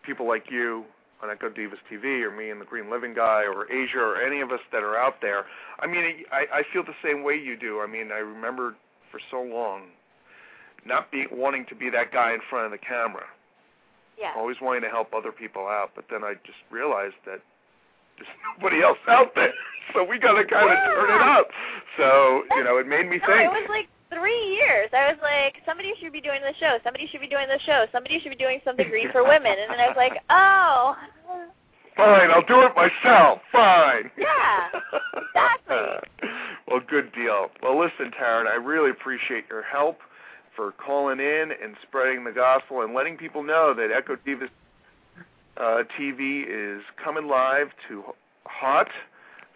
People 0.04 0.28
like 0.28 0.50
you 0.52 0.84
on 1.23 1.30
EcoDivas 1.30 1.78
TV, 1.89 2.21
or 2.23 2.32
me 2.32 2.50
and 2.50 2.60
the 2.60 2.65
Green 2.65 2.89
Living 2.91 3.13
Guy, 3.13 3.43
or 3.43 3.71
Asia, 3.71 4.00
or 4.00 4.21
any 4.21 4.41
of 4.41 4.52
us 4.52 4.60
that 4.73 4.84
are 4.84 4.97
out 4.97 5.21
there. 5.21 5.45
I 5.80 5.88
mean, 5.88 6.26
I 6.32 6.45
I 6.60 6.63
feel 6.73 6.84
the 6.84 6.97
same 7.04 7.23
way 7.23 7.36
you 7.36 7.56
do. 7.56 7.80
I 7.80 7.88
mean, 7.88 8.12
I 8.12 8.17
remember 8.17 8.76
for 9.12 9.19
so 9.32 9.41
long 9.41 9.84
not 10.86 11.10
be 11.12 11.26
wanting 11.32 11.65
to 11.69 11.76
be 11.76 11.89
that 11.91 12.12
guy 12.12 12.34
in 12.34 12.39
front 12.50 12.65
of 12.65 12.71
the 12.71 12.78
camera. 12.78 13.26
Yeah. 14.19 14.34
always 14.36 14.58
wanting 14.62 14.82
to 14.82 14.89
help 14.89 15.13
other 15.13 15.32
people 15.32 15.67
out, 15.67 15.91
but 15.95 16.06
then 16.10 16.23
I 16.23 16.34
just 16.43 16.58
realized 16.71 17.15
that 17.28 17.39
there's 18.17 18.34
nobody 18.58 18.82
else 18.82 18.97
out 19.08 19.34
there, 19.36 19.53
so 19.93 20.03
we 20.03 20.19
got 20.19 20.34
to 20.34 20.45
kind 20.45 20.69
of 20.69 20.77
turn 20.93 21.10
it 21.13 21.21
up. 21.21 21.47
So 21.97 22.43
you 22.56 22.63
know, 22.63 22.77
it 22.77 22.88
made 22.88 23.10
me 23.10 23.17
No, 23.21 23.27
think. 23.27 23.45
it 23.45 23.53
was 23.53 23.69
like 23.69 23.88
three 24.13 24.56
years. 24.56 24.89
I 24.93 25.12
was 25.12 25.19
like, 25.21 25.62
somebody 25.65 25.93
should 25.99 26.13
be 26.13 26.21
doing 26.21 26.41
the 26.41 26.53
show. 26.60 26.77
Somebody 26.84 27.08
should 27.12 27.21
be 27.21 27.27
doing 27.27 27.47
the 27.47 27.60
show. 27.65 27.86
Somebody 27.91 28.19
should 28.19 28.30
be 28.30 28.39
doing 28.39 28.60
something 28.63 28.88
green 28.89 29.12
for 29.12 29.23
women. 29.23 29.51
And 29.60 29.69
then 29.71 29.80
I 29.80 29.88
was 29.88 29.97
like, 29.97 30.13
oh, 30.30 30.95
Fine, 31.97 32.30
I'll 32.30 32.45
do 32.45 32.62
it 32.62 32.73
myself. 32.75 33.39
Fine. 33.51 34.12
Yeah, 34.17 34.69
exactly. 35.17 36.30
well, 36.67 36.80
good 36.88 37.12
deal. 37.12 37.47
Well, 37.63 37.77
listen, 37.80 38.12
Taryn, 38.13 38.45
I 38.45 38.56
really 38.56 38.91
appreciate 38.91 39.45
your 39.49 39.63
help 39.63 39.97
for 40.56 40.73
calling 40.73 41.19
in 41.19 41.51
and 41.62 41.75
spreading 41.82 42.23
the 42.23 42.32
gospel 42.32 42.82
and 42.82 42.93
letting 42.93 43.17
people 43.17 43.41
know 43.43 43.73
that 43.73 43.89
EcoDivas 43.89 44.49
uh, 45.60 45.84
TV 46.00 46.43
is 46.48 46.84
coming 47.04 47.28
live 47.28 47.67
to 47.88 48.04
Hot 48.46 48.88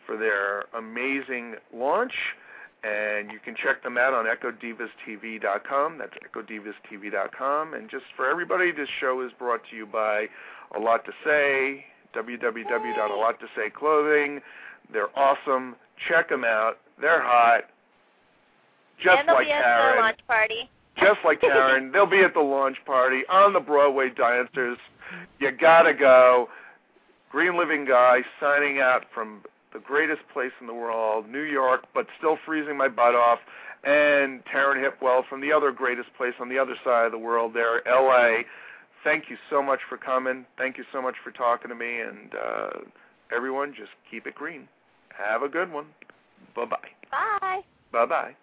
for 0.05 0.17
their 0.17 0.65
amazing 0.77 1.55
launch. 1.73 2.13
And 2.83 3.31
you 3.31 3.39
can 3.43 3.55
check 3.55 3.83
them 3.83 3.97
out 3.97 4.13
on 4.13 4.25
EcoDivasTV.com. 4.25 5.99
That's 5.99 6.13
EcoDivasTV.com. 6.33 7.73
And 7.75 7.89
just 7.89 8.05
for 8.15 8.27
everybody, 8.27 8.71
this 8.71 8.89
show 8.99 9.21
is 9.21 9.31
brought 9.37 9.61
to 9.69 9.75
you 9.75 9.85
by 9.85 10.25
A 10.75 10.79
Lot 10.79 11.05
to 11.05 11.11
Say, 11.23 11.85
www.alottosay 12.15 13.73
clothing. 13.77 14.41
They're 14.91 15.15
awesome. 15.17 15.75
Check 16.09 16.29
them 16.29 16.43
out. 16.43 16.79
They're 16.99 17.21
hot. 17.21 17.65
Just 19.03 19.19
and 19.19 19.27
they'll 19.27 19.35
like 19.35 19.47
be 19.47 19.51
at 19.51 19.63
Karen. 19.63 19.95
the 19.95 20.01
launch 20.01 20.19
party. 20.27 20.69
Just 20.97 21.19
like 21.23 21.41
Karen. 21.41 21.91
They'll 21.91 22.05
be 22.05 22.21
at 22.21 22.33
the 22.33 22.41
launch 22.41 22.77
party 22.85 23.21
on 23.29 23.53
the 23.53 23.59
Broadway 23.59 24.09
Dancers. 24.09 24.77
You 25.39 25.51
gotta 25.51 25.93
go. 25.93 26.49
Green 27.31 27.57
Living 27.57 27.85
Guy 27.85 28.19
signing 28.41 28.79
out 28.79 29.05
from 29.13 29.41
the 29.73 29.79
greatest 29.79 30.21
place 30.33 30.51
in 30.59 30.67
the 30.67 30.73
world, 30.73 31.29
New 31.29 31.43
York, 31.43 31.85
but 31.93 32.07
still 32.17 32.37
freezing 32.45 32.77
my 32.77 32.89
butt 32.89 33.15
off. 33.15 33.39
And 33.83 34.43
Taryn 34.45 34.83
Hipwell 34.83 35.27
from 35.27 35.41
the 35.41 35.51
other 35.51 35.71
greatest 35.71 36.09
place 36.15 36.33
on 36.39 36.49
the 36.49 36.59
other 36.59 36.75
side 36.83 37.05
of 37.05 37.11
the 37.11 37.17
world 37.17 37.53
there, 37.53 37.87
L.A. 37.87 38.43
Thank 39.03 39.29
you 39.29 39.37
so 39.49 39.63
much 39.63 39.79
for 39.89 39.97
coming. 39.97 40.45
Thank 40.57 40.77
you 40.77 40.83
so 40.91 41.01
much 41.01 41.15
for 41.23 41.31
talking 41.31 41.69
to 41.69 41.75
me. 41.75 42.01
And 42.01 42.35
uh, 42.35 42.69
everyone, 43.35 43.73
just 43.73 43.91
keep 44.09 44.27
it 44.27 44.35
green. 44.35 44.67
Have 45.17 45.41
a 45.41 45.49
good 45.49 45.71
one. 45.71 45.85
Bye-bye. 46.55 46.77
Bye. 47.11 47.61
Bye-bye. 47.91 48.35